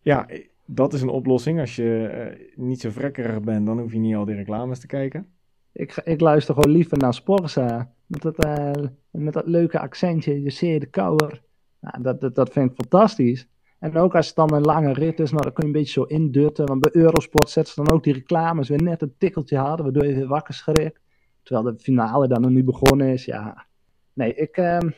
[0.00, 0.26] ja,
[0.64, 1.60] dat is een oplossing.
[1.60, 4.86] Als je eh, niet zo vrekkerig bent, dan hoef je niet al die reclames te
[4.86, 5.26] kijken.
[5.72, 7.92] Ik, ik luister gewoon liever naar Sporza.
[8.06, 8.72] Met dat, eh,
[9.10, 11.42] met dat leuke accentje, je zeer de kouwer.
[11.80, 13.48] Nou, dat, dat, dat vind ik fantastisch.
[13.78, 15.92] En ook als het dan een lange rit is, nou, dan kun je een beetje
[15.92, 16.66] zo indutten.
[16.66, 20.06] Want bij Eurosport zetten ze dan ook die reclames weer net een tikkeltje harder, waardoor
[20.06, 21.00] je weer wakker schrikt.
[21.42, 23.24] Terwijl de finale dan nog niet begonnen is.
[23.24, 23.66] Ja,
[24.12, 24.90] nee, ik, ehm,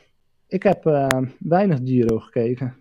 [0.47, 1.07] ik heb eh,
[1.39, 2.77] weinig Giro gekeken.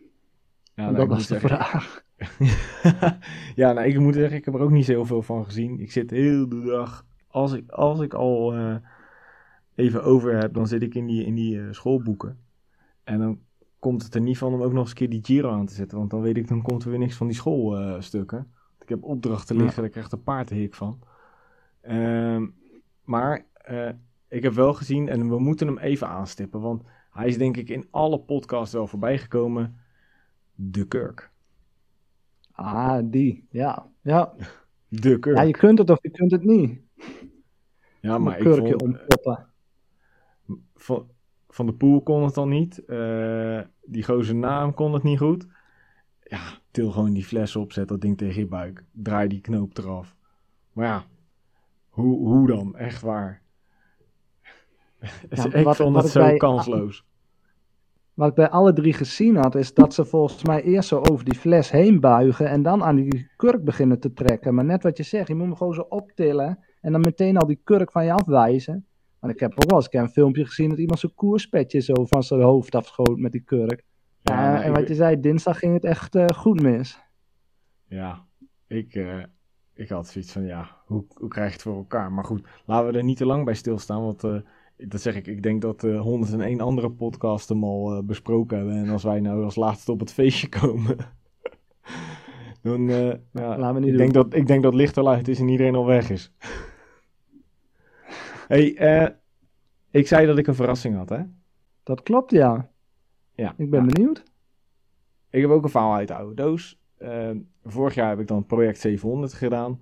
[0.73, 2.03] Ja, nou, dat ik was de zeggen- vraag.
[3.55, 5.79] ja, nou, ik moet zeggen, ik heb er ook niet zo heel veel van gezien.
[5.79, 8.75] Ik zit heel de dag, als ik, als ik al eh,
[9.75, 12.37] even over heb, dan zit ik in die, in die eh, schoolboeken.
[13.03, 13.39] En dan
[13.79, 15.73] komt het er niet van om ook nog eens een keer die Giro aan te
[15.73, 15.97] zetten.
[15.97, 18.51] Want dan weet ik, dan komt er weer niks van die schoolstukken.
[18.81, 19.61] ik heb opdrachten Ja.
[19.63, 20.99] liggen, daar krijgt een paard de hik van.
[21.81, 22.47] Ehm,
[23.03, 23.89] maar eh,
[24.27, 27.69] ik heb wel gezien, en we moeten hem even aanstippen, want hij is denk ik
[27.69, 29.79] in alle podcasts wel voorbij gekomen.
[30.55, 31.31] De Kurk.
[32.51, 33.47] Ah, die.
[33.49, 34.33] Ja, ja.
[34.87, 35.37] De Kurk.
[35.37, 36.79] ja je kunt het of je kunt het niet.
[38.01, 39.47] Ja, maar ik vond, ontpoppen.
[40.75, 41.09] van,
[41.47, 42.85] van de Poel kon het dan niet.
[42.85, 45.47] Eh, die gozer naam kon het niet goed.
[46.23, 48.83] Ja, til gewoon die fles op, zet dat ding tegen je buik.
[48.91, 50.15] Draai die knoop eraf.
[50.73, 51.05] Maar ja,
[51.89, 52.75] hoe, hoe dan?
[52.75, 53.41] Echt waar.
[55.29, 57.05] Ja, ik wat- vond wat het zo bij- kansloos.
[58.13, 61.25] Wat ik bij alle drie gezien had, is dat ze volgens mij eerst zo over
[61.25, 64.53] die fles heen buigen en dan aan die kurk beginnen te trekken.
[64.53, 67.47] Maar net wat je zegt, je moet hem gewoon zo optillen en dan meteen al
[67.47, 68.85] die kurk van je afwijzen.
[69.19, 72.23] Want ik heb ook wel eens een filmpje gezien dat iemand zijn koerspetje zo van
[72.23, 73.83] zijn hoofd afschoot met die kurk.
[74.21, 76.99] Ja, nou, en wat je zei, dinsdag ging het echt eh, goed mis.
[77.87, 78.25] Ja,
[78.67, 79.23] ik, eh,
[79.73, 82.11] ik had zoiets van, ja, hoe, hoe krijg je het voor elkaar?
[82.11, 84.35] Maar goed, laten we er niet te lang bij stilstaan, want eh,
[84.87, 88.75] dat zeg ik, ik denk dat eh 101 andere podcasts hem al eh, besproken hebben.
[88.75, 90.97] En als wij nou als laatste op het feestje komen,
[92.61, 93.97] Dan, uh, ja, Laten we niet ik, doen.
[93.97, 96.31] denk dat, ik denk dat licht al uit is en iedereen al weg is.
[98.47, 99.15] hey,
[99.91, 101.19] ik zei dat ik een verrassing had, hè?
[101.83, 102.69] Dat klopt, ja.
[103.35, 103.53] Ja.
[103.57, 103.91] Ik ben Ja.
[103.91, 104.23] benieuwd.
[105.29, 106.79] Ik heb ook een verhaal uit de oude doos.
[107.63, 109.79] Vorig jaar heb ik dan project 700 gedaan.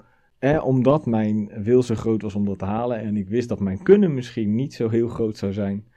[0.64, 3.00] Omdat mijn wil zo groot was om dat te halen.
[3.00, 5.88] En ik wist dat mijn kunnen misschien niet zo heel groot zou zijn.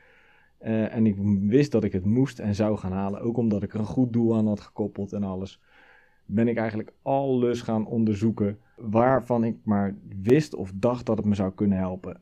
[0.59, 3.21] Eh, en ik wist dat ik het moest en zou gaan halen.
[3.21, 5.61] Ook omdat ik er een goed doel aan had gekoppeld en alles.
[6.25, 8.59] Ben ik eigenlijk alles gaan onderzoeken.
[8.77, 12.21] Waarvan ik maar wist of dacht dat het me zou kunnen helpen.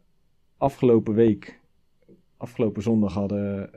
[0.57, 1.61] Afgelopen week,
[2.37, 3.73] afgelopen zondag hadden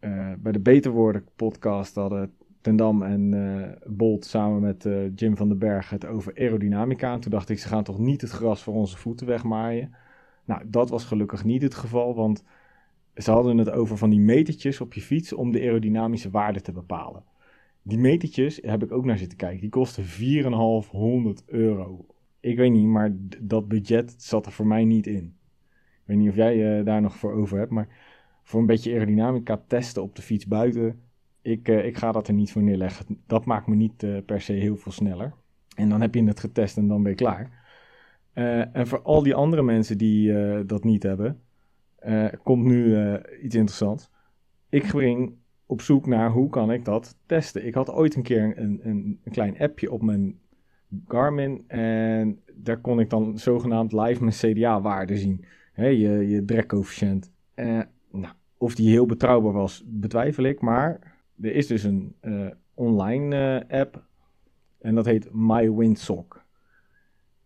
[0.00, 5.14] eh, bij de Beter Worden podcast hadden Ten Dam en eh, Bolt samen met eh,
[5.14, 7.12] Jim van den Berg het over aerodynamica.
[7.12, 9.94] En toen dacht ik, ze gaan toch niet het gras voor onze voeten wegmaaien.
[10.44, 12.44] Nou, dat was gelukkig niet het geval, want
[13.14, 16.72] ze hadden het over van die metertjes op je fiets om de aerodynamische waarde te
[16.72, 17.24] bepalen.
[17.82, 19.60] Die metertjes heb ik ook naar zitten kijken.
[19.60, 22.06] Die kosten 4,500 euro.
[22.40, 25.34] Ik weet niet, maar dat budget zat er voor mij niet in.
[25.74, 27.88] Ik weet niet of jij eh, daar nog voor over hebt, maar
[28.42, 31.00] voor een beetje aerodynamica testen op de fiets buiten,
[31.50, 33.18] ik, eh, ik ga dat er niet voor neerleggen.
[33.26, 35.32] Dat maakt me niet eh, per se heel veel sneller.
[35.76, 37.50] En dan heb je het getest en dan ben je klaar.
[38.32, 40.32] Eh, en voor al die andere mensen die
[40.66, 41.40] dat niet hebben,
[42.42, 42.96] komt nu
[43.42, 44.10] iets interessants.
[44.68, 45.32] Ik ging
[45.66, 47.66] op zoek naar hoe kan ik dat testen.
[47.66, 50.38] Ik had ooit een keer een, een, een klein appje op mijn
[51.06, 55.44] Garmin en daar kon ik dan zogenaamd live mijn CDA-waarde zien.
[55.74, 57.30] Je, je drekcoëfficiënt.
[58.10, 61.09] Nou, of die heel betrouwbaar was, betwijfel ik, maar
[61.42, 64.04] er is dus een eh, online eh, app
[64.78, 66.44] en dat heet MyWindsock.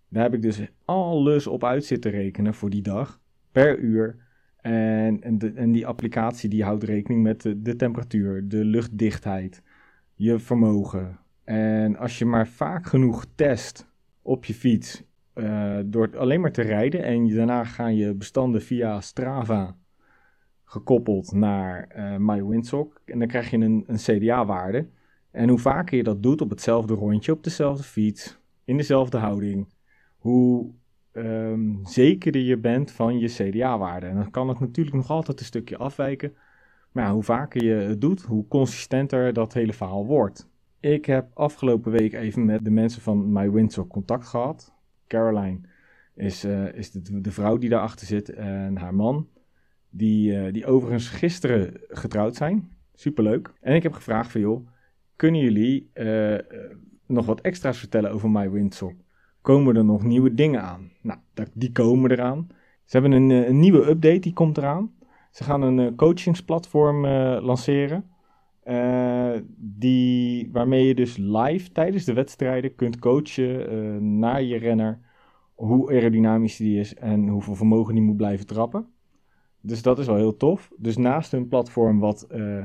[0.08, 3.20] Daar heb ik dus alles op uit zitten rekenen voor die dag,
[3.52, 4.22] per uur.
[4.56, 5.20] En,
[5.56, 9.62] en, die applicatie die houdt rekening met de, temperatuur, de luchtdichtheid,
[10.14, 11.18] je vermogen.
[11.44, 13.86] En als je maar vaak genoeg test
[14.22, 15.02] op je fiets,
[15.32, 19.76] eh, door alleen maar te rijden en daarna gaan je bestanden via Strava
[20.74, 23.00] gekoppeld naar eh MyWindsock.
[23.04, 24.86] En dan krijg je een, een CDA-waarde.
[25.30, 29.66] En hoe vaker je dat doet op hetzelfde rondje, op dezelfde fiets, in dezelfde houding,
[30.18, 30.70] hoe
[31.12, 34.06] ehm, zekerder je bent van je CDA-waarde.
[34.06, 36.34] En dan kan het natuurlijk nog altijd een stukje afwijken.
[36.92, 40.48] Maar hoe vaker je het doet, hoe consistenter dat hele verhaal wordt.
[40.80, 44.74] Ik heb afgelopen week even met de mensen van MyWindsock contact gehad.
[45.06, 45.60] Caroline
[46.14, 49.28] is, eh, is de, de vrouw die daarachter zit en haar man.
[49.96, 52.70] Die, eh, die overigens gisteren getrouwd zijn.
[52.94, 53.52] Superleuk.
[53.60, 54.66] En ik heb gevraagd van joh,
[55.16, 56.40] kunnen jullie eh, eh,
[57.06, 58.94] nog wat extra's vertellen over MyWindsock?
[59.40, 60.90] Komen er nog nieuwe dingen aan?
[61.00, 61.18] Nou,
[61.52, 62.46] die komen eraan.
[62.84, 64.92] Ze hebben een, een nieuwe update, die komt eraan.
[65.30, 67.06] Ze gaan een coachingsplatform
[67.44, 68.04] lanceren.
[69.56, 74.98] die, waarmee je dus live tijdens de wedstrijden kunt coachen naar je renner.
[75.54, 78.93] Hoe aerodynamisch die is en hoeveel vermogen die moet blijven trappen.
[79.66, 80.70] Dus dat is wel heel tof.
[80.76, 82.62] Dus naast een platform wat eh,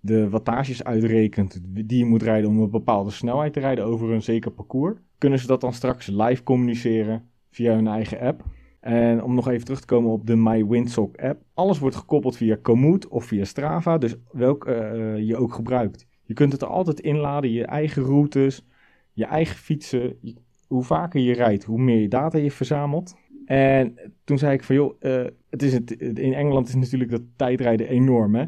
[0.00, 4.22] de wattages uitrekent die je moet rijden om een bepaalde snelheid te rijden over een
[4.22, 8.44] zeker parcours, kunnen ze dat dan straks live communiceren via hun eigen app.
[8.80, 11.42] En om nog even terug te komen op de MyWindsock app.
[11.54, 16.06] Alles wordt gekoppeld via Komoot of via Strava, dus welk eh, je ook gebruikt.
[16.22, 18.66] Je kunt het er altijd inladen, je eigen routes,
[19.12, 20.18] je eigen fietsen.
[20.66, 23.16] Hoe vaker je rijdt, hoe meer data je verzamelt.
[23.44, 27.22] En toen zei ik van joh, eh, het is het, in Engeland is natuurlijk dat
[27.36, 28.44] tijdrijden enorm hè.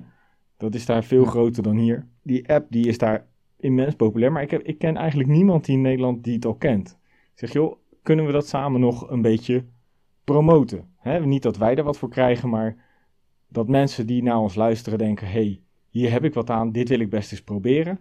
[0.56, 2.06] Dat is daar veel groter dan hier.
[2.22, 3.26] Die app die is daar
[3.58, 6.54] immens populair, maar ik, heb, ik ken eigenlijk niemand die in Nederland die het al
[6.54, 6.98] kent.
[7.32, 9.64] Ik zeg joh, kunnen we dat samen nog een beetje
[10.24, 10.88] promoten?
[10.96, 11.26] Hè?
[11.26, 12.76] Niet dat wij er wat voor krijgen, maar
[13.48, 17.00] dat mensen die naar ons luisteren denken, hey, hier heb ik wat aan, dit wil
[17.00, 17.98] ik best eens proberen.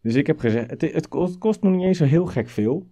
[0.00, 2.48] Dus ik heb gezegd, het, het, kost, het kost nog niet eens zo heel gek
[2.48, 2.86] veel.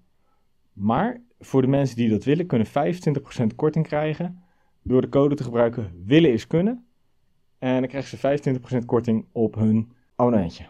[0.73, 4.43] Maar voor de mensen die dat willen, kunnen 25% korting krijgen
[4.83, 6.87] door de code te gebruiken willen is kunnen.
[7.59, 10.65] En dan krijgen ze 25% korting op hun abonnementje.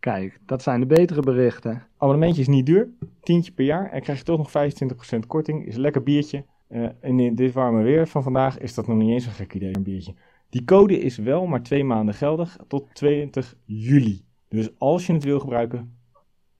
[0.00, 1.86] Kijk, dat zijn de betere berichten.
[1.96, 2.88] Abonnementje is niet duur,
[3.20, 3.90] tientje per jaar.
[3.90, 5.66] En krijg je toch nog 25% korting.
[5.66, 6.44] Is een lekker biertje.
[6.68, 9.54] Eh, en in dit warme weer van vandaag is dat nog niet eens een gek
[9.54, 10.14] idee, een biertje.
[10.48, 14.24] Die code is wel maar twee maanden geldig, tot 20 juli.
[14.48, 15.98] Dus als je het wil gebruiken,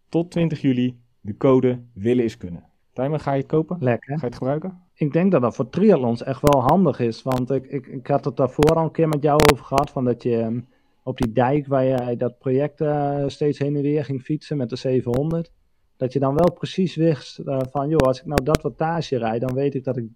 [0.09, 2.65] tot 20 juli, de code willen is kunnen.
[2.97, 3.77] Tijmen, ga je het kopen?
[3.81, 4.13] Lekker.
[4.13, 4.83] Ga je het gebruiken?
[4.95, 7.23] Ik denk dat dat voor triathlons echt wel handig is.
[7.23, 9.91] Want ik, ik, ik had het daarvoor al een keer met jou over gehad.
[9.91, 10.61] Van dat je ehm,
[11.03, 14.69] op die dijk waar jij dat project eh, steeds heen en weer ging fietsen met
[14.69, 15.53] de 700.
[15.97, 19.41] Dat je dan wel precies wist eh, van joh, als ik nou dat wattage rijd,
[19.41, 20.07] dan weet ik dat ik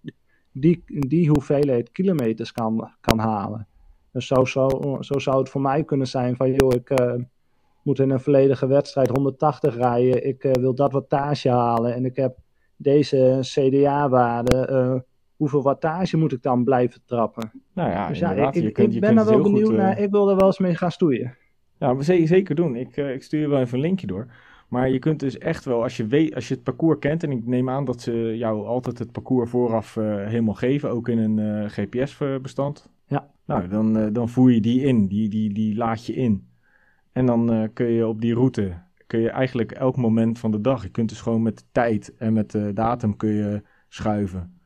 [0.52, 3.66] die, die hoeveelheid kilometers kan, kan halen.
[4.12, 4.68] Dus zo, zo,
[5.00, 7.14] zo zou het voor mij kunnen zijn van joh, ik, eh,
[7.82, 10.26] moet in een volledige wedstrijd 180 rijden.
[10.26, 12.36] Ik wil dat wattage halen en ik heb
[12.82, 15.04] deze CDA-waarde.
[15.36, 17.50] hoeveel wattage moet ik dan blijven trappen?
[17.74, 19.98] Nou ja, dus ja ik, kunt, ik ben er wel benieuwd goed, eh, naar.
[20.00, 21.34] Ik wil er wel eens mee gaan stoeien.
[21.78, 22.76] Ja, we ze- zeker doen.
[22.76, 24.26] Ik, eh, ik stuur je wel even een linkje door.
[24.68, 27.30] Maar je kunt dus echt wel, als je, weet, als je het parcours kent, en
[27.30, 31.18] ik neem aan dat ze jou altijd het parcours vooraf eh, helemaal geven, ook in
[31.18, 32.88] een eh, GPS-bestand.
[33.06, 33.30] Ja.
[33.46, 36.48] Nou, dan, eh, dan voer je die in, die, die, die laat je in.
[37.12, 38.72] En dan eh, kun je op die route,
[39.10, 42.14] kun je eigenlijk elk moment van de dag, je kunt dus gewoon met de tijd
[42.16, 44.60] en met de datum kun je schuiven.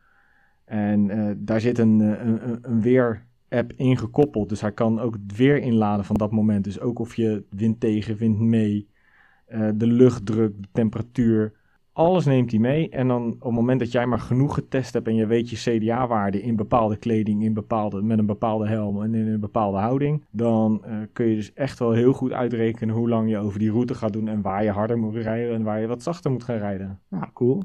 [0.65, 4.49] En eh, daar zit een, eh, een, een- een weer-app ingekoppeld.
[4.49, 6.65] Dus hij kan ook het weer inladen van dat moment.
[6.65, 8.89] Dus ook of je wind tegen, wind mee,
[9.47, 11.53] eh, de luchtdruk, de temperatuur.
[11.95, 12.89] Alles neemt hij mee.
[12.89, 15.57] En dan op het moment dat jij maar genoeg getest hebt en je weet je
[15.57, 20.25] CDA-waarde in bepaalde kleding, in bepaalde, met een bepaalde helm en in een bepaalde houding,
[20.31, 23.71] dan eh, kun je dus echt wel heel goed uitrekenen hoe lang je over die
[23.71, 26.45] route gaat doen en waar je harder moet rijden en waar je wat zachter moet
[26.45, 27.01] gaan rijden.
[27.09, 27.63] Nou, cool.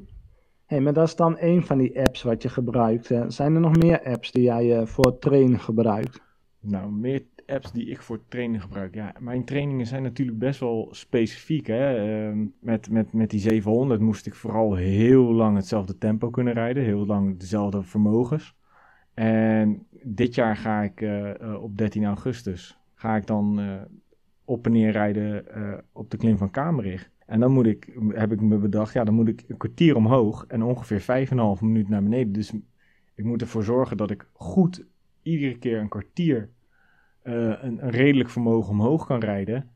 [0.66, 3.10] Hey, maar dat is dan één van die apps wat je gebruikt.
[3.10, 3.30] hè.
[3.30, 6.22] Zijn er nog meer apps die jij eh, voor het trainen gebruikt?
[6.60, 8.94] Nou, meer apps die ik voor trainen gebruik.
[8.94, 11.68] Ja, mijn trainingen zijn natuurlijk best wel specifiek.
[11.68, 11.96] Hè?
[11.96, 16.84] Ehm, met, met, met die 700 moest ik vooral heel lang hetzelfde tempo kunnen rijden.
[16.84, 18.56] Heel lang dezelfde vermogens.
[19.14, 23.82] En dit jaar ga ik eh, eh, op 13 augustus ga ik dan eh,
[24.46, 25.46] op en neer rijden
[25.92, 27.10] op de klim van Kamerig.
[27.26, 30.46] En dan moet ik, heb ik me bedacht, ja, dan moet ik een kwartier omhoog
[30.48, 32.32] en ongeveer 5,5 minuut naar beneden.
[32.32, 32.54] Dus
[33.16, 34.86] ik moet ervoor zorgen dat ik goed
[35.22, 36.50] iedere keer een kwartier
[37.34, 39.70] een, een redelijk vermogen omhoog kan rijden.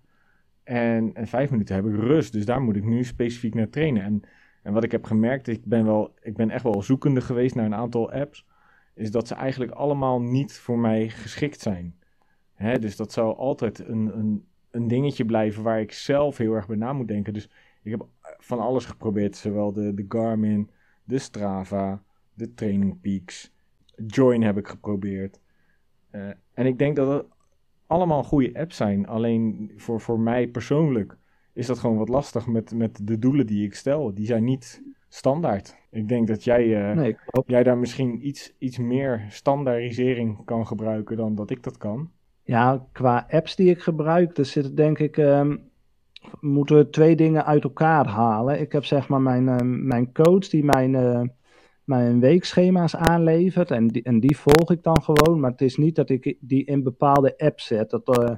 [0.64, 2.34] En, en vijf minuten heb ik rust.
[2.34, 4.04] Dus daar moet ik nu specifiek naar trainen.
[4.04, 4.22] En,
[4.64, 7.66] en wat ik heb gemerkt, ik ben, wel, ik ben echt wel zoekende geweest naar
[7.66, 8.46] een aantal apps.
[8.96, 11.96] Is dat ze eigenlijk allemaal niet voor mij geschikt zijn.
[12.54, 16.68] Hè, dus dat zou altijd een, een, een dingetje blijven waar ik zelf heel erg
[16.68, 17.34] bij na moet denken.
[17.34, 17.50] Dus
[17.84, 18.06] ik heb
[18.38, 19.36] van alles geprobeerd.
[19.36, 20.70] Zowel de, de Garmin,
[21.04, 23.54] de Strava, de Training Peaks.
[24.08, 25.40] Join heb ik geprobeerd.
[26.10, 27.33] Eh, en ik denk dat het
[27.94, 29.08] allemaal goede apps zijn.
[29.08, 31.18] Alleen voor, voor mij persoonlijk
[31.54, 34.14] is dat gewoon wat lastig met, met de doelen die ik stel.
[34.14, 35.76] Die zijn niet standaard.
[35.92, 41.18] Ik denk dat jij, eh, Nee, jij daar misschien iets, iets meer standaardisering kan gebruiken
[41.18, 42.10] dan dat ik dat kan.
[42.44, 45.58] Ja, qua apps die ik gebruik, er zitten denk ik, ehm,
[46.40, 48.60] moeten we twee dingen uit elkaar halen.
[48.60, 51.22] Ik heb zeg maar mijn, ehm, mijn coach die mijn, eh,
[51.84, 55.40] mijn weekschema's aanlevert en die, en die volg ik dan gewoon.
[55.40, 57.90] Maar het is niet dat ik die in bepaalde apps zet.
[57.90, 58.36] Dat, eh,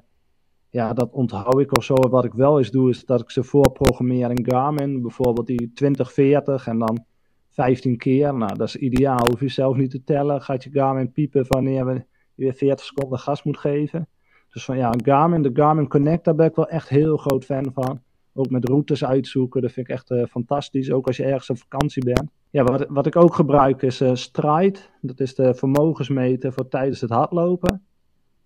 [0.69, 1.93] ja, dat onthoud ik of zo.
[1.93, 5.01] Wat ik wel eens doe, is dat ik ze voorprogrammeer in Garmin.
[5.01, 7.05] Bijvoorbeeld die 2040 en dan
[7.49, 8.33] 15 keer.
[8.33, 9.25] Nou, dat is ideaal.
[9.29, 10.41] Hoef je zelf niet te tellen.
[10.41, 14.07] Gaat je Garmin piepen wanneer we je weer 40 seconden gas moet geven.
[14.49, 17.71] Dus van ja, Garmin, de Garmin Connect, daar ben ik wel echt heel groot fan
[17.73, 18.01] van.
[18.37, 20.91] Ook met routes uitzoeken, dat vind ik echt eh, fantastisch.
[20.91, 22.29] Ook als je ergens op vakantie bent.
[22.49, 24.79] Ja, wat, wat ik ook gebruik is eh, Stride.
[25.01, 27.83] Dat is de vermogensmeter voor tijdens het hardlopen.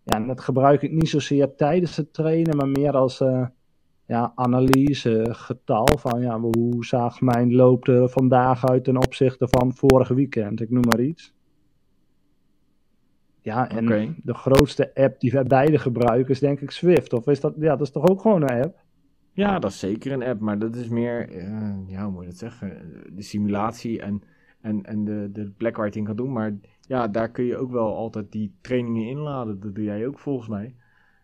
[0.03, 3.45] Ja, en dat gebruik ik niet zozeer tijdens het trainen, maar meer als eh,
[4.05, 5.87] ja, analyse, getal.
[5.99, 10.61] Van ja, hoe zag mijn loop er vandaag uit ten opzichte van vorige weekend?
[10.61, 11.33] Ik noem maar iets.
[13.41, 17.13] Ja, en de grootste app die wij beide gebruiken is denk ik Swift.
[17.13, 18.87] Of is dat, ja, dat is toch ook gewoon een app?
[19.39, 22.29] Ja, dat is zeker een app, maar dat is meer, eh, ja, hoe moet je
[22.29, 24.21] dat zeggen, de simulatie en,
[24.61, 26.31] en, en de, de plek waar je het in kan doen.
[26.33, 29.59] Maar ja, daar kun je ook wel altijd die trainingen inladen.
[29.59, 30.75] Dat doe jij ook volgens mij.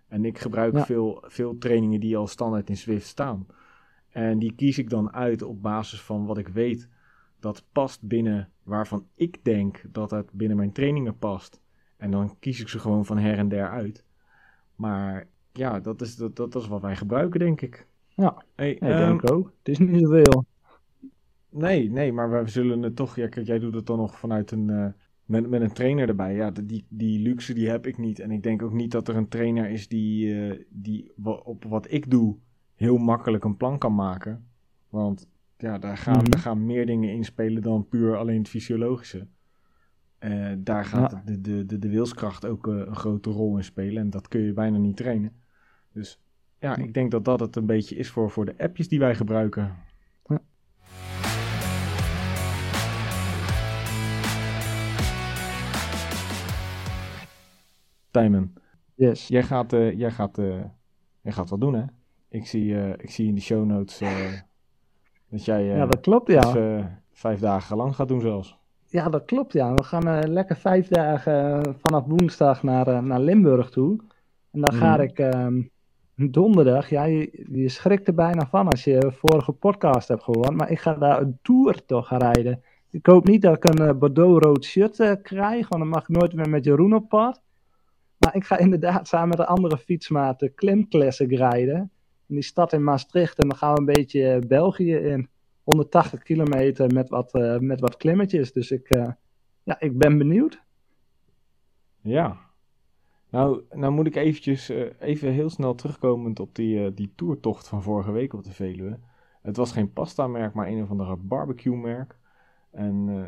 [0.08, 0.86] En ik gebruik Ja.
[0.86, 3.48] veel, veel trainingen die al standaard in Swift staan.
[4.10, 6.90] En die kies ik dan uit op basis van wat ik weet
[7.40, 11.62] dat past binnen waarvan ik denk dat het binnen mijn trainingen past.
[11.98, 14.06] En dan kies ik ze gewoon van her en der uit.
[14.76, 17.88] Maar ja, dat is, dat, dat is wat wij gebruiken, denk ik.
[18.16, 19.54] Ja, Hey, ja, ik denk ook.
[19.58, 20.46] Het is niet zoveel.
[21.50, 23.16] Nee, nee, maar we zullen het toch.
[23.16, 24.70] Ja, kijk, jij doet het dan nog vanuit een.
[24.70, 24.88] eh,
[25.26, 26.36] met, met een trainer erbij.
[26.36, 28.20] Ja, die, die luxe die heb ik niet.
[28.20, 31.12] En ik denk ook niet dat er een trainer is die, eh, die
[31.44, 32.36] op wat ik doe
[32.76, 34.46] heel makkelijk een plan kan maken.
[34.90, 36.30] Want ja, daar gaan, Mhm.
[36.30, 39.28] daar gaan meer dingen in spelen dan puur alleen het fysiologische.
[40.18, 41.22] Eh, daar gaat Ja.
[41.26, 44.02] de, de, de, de wilskracht ook een grote rol in spelen.
[44.04, 45.32] En dat kun je bijna niet trainen.
[45.92, 46.20] Dus
[46.66, 49.16] ja, ik denk dat dat het een beetje is voor, voor de appjes die wij
[49.16, 49.76] gebruiken.
[50.26, 50.42] Ja.
[58.12, 58.54] Tijmen,
[58.96, 59.28] Yes.
[59.28, 60.60] jij gaat, eh, jij, gaat, eh,
[61.22, 61.84] jij gaat wat doen, hè?
[62.30, 64.00] Ik zie, eh, ik zie in de show notes
[65.30, 66.56] dat jij eh, Ja, dat klopt, ja.
[66.56, 68.58] eh, vijf dagen lang gaat doen zelfs.
[68.88, 69.74] Ja, dat klopt, ja.
[69.74, 74.00] We gaan lekker vijf dagen vanaf woensdag naar, naar Limburg toe.
[74.52, 75.02] En dan ga Mhm.
[75.02, 75.62] ik ehm,
[76.16, 80.56] donderdag, ja, je, schrikt er bijna van als je vorige podcast hebt gehoord.
[80.56, 82.64] Maar ik ga daar een tour toch rijden.
[82.90, 86.08] Ik hoop niet dat ik een uh, Bordeaux-rood shirt uh, krijg, want dan mag ik
[86.08, 87.42] nooit meer met Jeroen op pad.
[88.18, 91.92] Maar ik ga inderdaad samen met de andere fietsmaten Klim Classic rijden.
[92.28, 93.40] In die stad in Maastricht.
[93.40, 95.30] En dan gaan we een beetje België in.
[95.64, 98.54] 180 kilometer met wat, met wat klimmetjes.
[98.54, 98.96] Dus ik,
[99.64, 100.62] ja, ik ben benieuwd.
[102.02, 102.45] Ja.
[103.36, 104.70] Nou, nou moet ik eventjes
[105.00, 109.00] even heel snel terugkomend op die, die toertocht van vorige week op de Veluwe.
[109.42, 112.18] Het was geen pasta merk, maar een of andere barbecue merk.
[112.72, 113.28] En uh,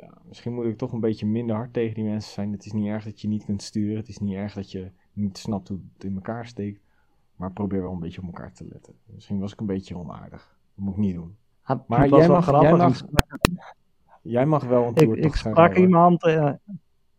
[0.00, 2.52] ja, misschien moet ik toch een beetje minder hard tegen die mensen zijn.
[2.52, 3.96] Het is niet erg dat je niet kunt sturen.
[3.96, 6.80] Het is niet erg dat je niet snapt hoe het in elkaar steekt.
[7.36, 8.94] Maar probeer wel een beetje op elkaar te letten.
[9.04, 10.56] Misschien was ik een beetje onaardig.
[10.74, 11.36] Dat moet ik niet doen.
[11.86, 13.00] Maar jij mag, jij, mag,
[14.22, 16.24] jij mag wel een tour ik, ik sprak iemand...
[16.24, 16.52] Uh,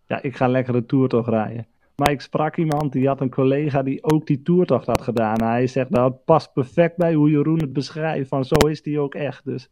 [0.05, 1.67] ja, ik ga lekker de toertocht rijden.
[2.01, 5.41] Maar ik sprak iemand die had een collega die ook die toertocht had gedaan.
[5.41, 8.29] Hij zegt, het past perfect bij hoe Jeroen het beschrijft.
[8.29, 9.45] Van zo is die ook echt.
[9.45, 9.69] Dus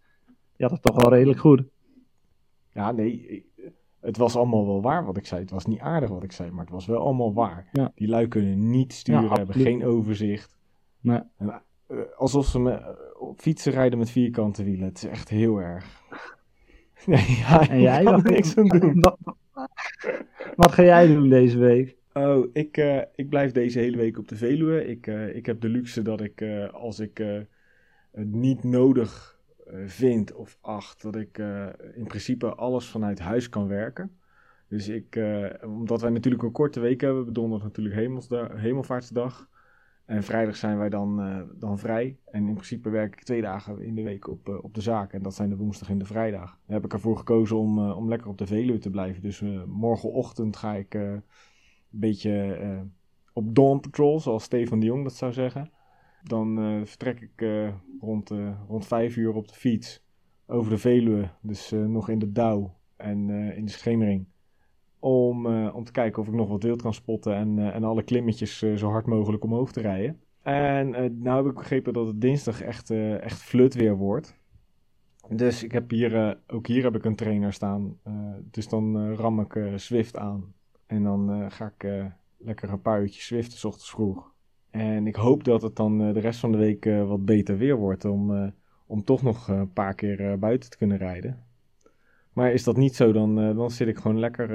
[0.56, 1.64] je had het toch wel redelijk goed.
[2.74, 3.46] Ja, nee,
[4.00, 5.42] het was allemaal wel waar wat ik zei.
[5.42, 7.70] Het was niet aardig wat ik zei, maar het was wel allemaal waar.
[7.72, 7.92] Ja.
[7.96, 10.58] Die lui kunnen niet sturen, ja, hebben geen overzicht.
[11.00, 11.22] Nee.
[11.38, 12.88] En, uh, alsof ze me, uh,
[13.20, 14.88] op fietsen rijden met vierkante wielen.
[14.88, 16.02] Het is echt heel erg.
[17.06, 19.00] nee, ja, en jij kan niks aan doen.
[20.56, 21.98] Wat, ga jij doen deze week?
[22.20, 24.86] Oh, ik, uh, ik blijf deze hele week op de Veluwe.
[24.86, 27.18] Ik, ik heb de luxe dat ik, als ik
[28.12, 31.38] het niet nodig eh, vind of acht dat ik
[31.94, 34.18] in principe alles vanuit huis kan werken.
[34.68, 35.20] Dus ik,
[35.66, 37.96] omdat wij natuurlijk een korte week hebben, donderdag natuurlijk
[38.56, 39.50] hemelvaartsdag.
[40.06, 42.18] En vrijdag zijn wij dan, dan vrij.
[42.26, 45.14] En in principe werk ik twee dagen in de week op, op de zaak.
[45.14, 46.50] En dat zijn de woensdag en de vrijdag.
[46.66, 49.22] Daar heb ik ervoor gekozen om, om lekker op de Veluwe te blijven.
[49.22, 50.98] Dus morgenochtend ga ik
[51.92, 52.88] een beetje
[53.34, 55.72] op dawn patrol, zoals Stefan de Jong dat zou zeggen.
[56.24, 58.34] Dan uh, vertrek ik uh, rond,
[58.68, 60.04] rond vijf uur op de fiets
[60.46, 61.30] over de Veluwe.
[61.42, 64.26] Dus nog in de dauw en in de schemering.
[65.00, 68.58] Om, om te kijken of ik nog wat wild kan spotten en, en alle klimmetjes
[68.58, 70.20] zo hard mogelijk omhoog te rijden.
[70.42, 70.90] En
[71.22, 74.38] nou heb ik begrepen dat het dinsdag echt, echt flut weer wordt.
[75.30, 77.98] Dus ik heb hier, ook hier heb ik een trainer staan.
[78.52, 80.54] dus dan ram ik Swift aan.
[80.90, 84.32] En dan ga ik lekker een paar uurtjes Zwiften, s ochtends vroeg.
[84.70, 87.76] En ik hoop dat het dan uh, de rest van de week wat beter weer
[87.76, 88.54] wordt om,
[88.86, 91.44] om toch nog een paar keer buiten te kunnen rijden.
[92.34, 94.48] Maar is dat niet zo, dan, dan zit ik gewoon lekker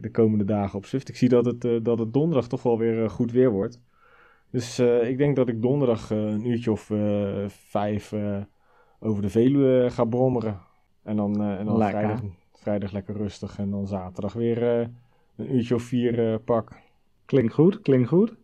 [0.00, 1.08] de komende dagen op Zwift.
[1.08, 3.80] Ik zie dat het, dat het donderdag toch wel weer goed weer wordt.
[4.50, 6.90] Dus ik denk dat ik donderdag een uurtje of
[7.48, 8.14] vijf
[8.98, 10.60] over de Veluwe ga brommeren.
[11.02, 12.22] En dan, en dan vrijdag,
[12.52, 13.58] vrijdag lekker rustig.
[13.58, 14.90] En dan zaterdag weer
[15.36, 16.80] een uurtje of vier pak.
[17.24, 18.36] Klinkt goed, klinkt goed.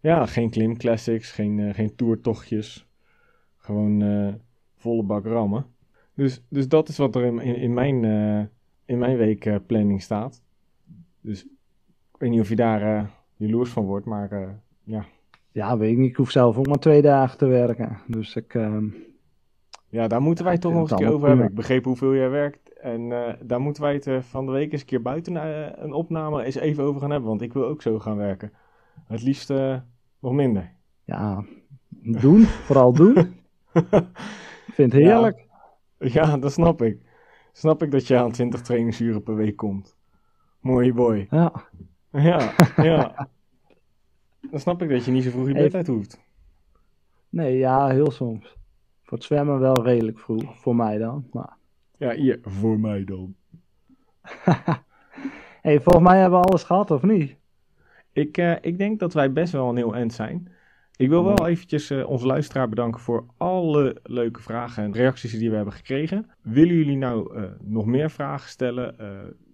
[0.00, 2.86] Ja, geen klimclassics, geen, uh, geen toertochtjes.
[3.56, 4.34] Gewoon uh,
[4.76, 5.66] volle bak rammen.
[6.14, 8.44] Dus, dus dat is wat er in, in, mijn, uh,
[8.84, 10.42] in mijn weekplanning staat.
[11.20, 15.04] Dus ik weet niet of je daar jaloers van wordt, maar ja.
[15.52, 16.10] Ja, weet ik niet.
[16.10, 17.98] Ik hoef zelf ook maar twee dagen te werken.
[18.06, 18.54] Dus ik...
[18.54, 18.86] Ehm,
[19.88, 21.46] ja, daar moeten wij toch nog eens een keer over hebben.
[21.46, 22.61] Ik begreep hoeveel jij werkt.
[22.82, 23.08] En
[23.40, 25.36] daar moeten wij het van de week eens een keer buiten
[25.84, 27.28] een opname eens even over gaan hebben.
[27.28, 28.52] Want ik wil ook zo gaan werken.
[29.06, 29.48] Het liefst
[30.18, 30.72] nog minder.
[31.04, 31.44] Ja,
[32.02, 32.42] doen.
[32.66, 33.16] Vooral doen.
[34.66, 35.46] Ik vind het heerlijk.
[35.98, 37.00] Ja, ja, dat snap ik.
[37.52, 39.96] Snap ik dat je aan 20 trainingsuren per week komt.
[40.60, 41.26] Mooie boy.
[41.30, 41.52] Ja.
[42.10, 43.28] Ja, ja.
[44.50, 46.20] Dan snap ik dat je niet zo vroeg je bed uit hoeft.
[47.28, 48.56] Nee, ja, heel soms.
[49.02, 50.60] Voor het zwemmen wel redelijk vroeg.
[50.60, 51.28] Voor mij dan.
[51.32, 51.56] Maar...
[52.02, 53.34] Ja, hier, voor mij dan.
[55.66, 57.36] hey, volgens mij hebben we alles gehad, of niet?
[58.12, 60.48] Ik, uh, ik denk dat wij best wel een heel end zijn.
[60.96, 65.50] Ik wil wel eventjes uh, onze luisteraar bedanken voor alle leuke vragen en reacties die
[65.50, 66.30] we hebben gekregen.
[66.40, 68.94] Willen jullie nou uh, nog meer vragen stellen?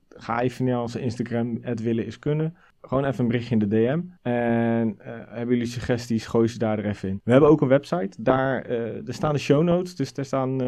[0.08, 2.56] ga even naar onze Instagram, het willen is kunnen.
[2.82, 4.00] Gewoon even een berichtje in de DM.
[4.22, 4.94] En
[5.28, 7.20] hebben jullie suggesties, gooi ze daar er even in.
[7.24, 8.22] We hebben ook een website.
[8.22, 9.96] Daar, er staan de show notes.
[9.96, 10.58] Dus daar staan,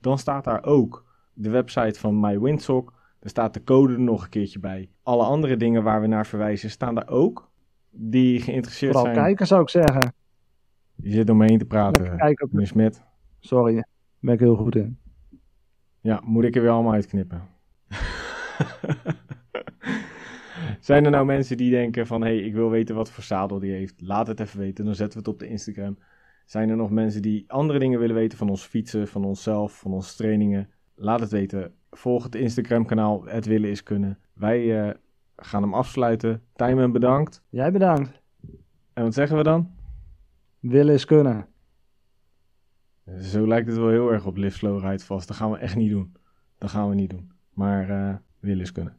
[0.00, 1.05] dan staat daar ook
[1.36, 2.92] de website van MyWindsock.
[3.20, 4.90] Er staat de code er nog een keertje bij.
[5.02, 7.50] Alle andere dingen waar we naar verwijzen staan daar ook.
[7.90, 9.24] Die geïnteresseerd Vooral zijn.
[9.24, 10.14] kijken zou ik zeggen.
[10.94, 13.02] Je zit om me heen te praten, meneer Smit.
[13.38, 13.88] Sorry, daar
[14.20, 14.98] ben ik heel goed in.
[16.00, 17.42] Ja, moet ik er weer allemaal uitknippen.
[20.80, 22.22] Zijn er nou mensen die denken van...
[22.22, 24.00] hé, hey, ik wil weten wat voor zadel die heeft.
[24.00, 25.98] Laat het even weten, dan zetten we het op de Instagram.
[26.44, 29.92] Zijn er nog mensen die andere dingen willen weten van ons fietsen, van onszelf, van
[29.92, 30.70] onze trainingen?
[30.98, 31.74] Laat het weten.
[31.90, 34.18] Volg het Instagram kanaal, het willen is kunnen.
[34.32, 34.94] Wij uh,
[35.36, 36.42] gaan hem afsluiten.
[36.54, 37.42] Tijmen bedankt.
[37.48, 38.20] Jij bedankt.
[38.92, 39.74] En wat zeggen we dan?
[40.60, 41.46] Willen is kunnen.
[43.20, 45.28] Zo lijkt het wel heel erg op liftslowride vast.
[45.28, 46.16] Dat gaan we echt niet doen.
[46.58, 47.32] Dat gaan we niet doen.
[47.50, 48.96] Maar uh, willen is kunnen.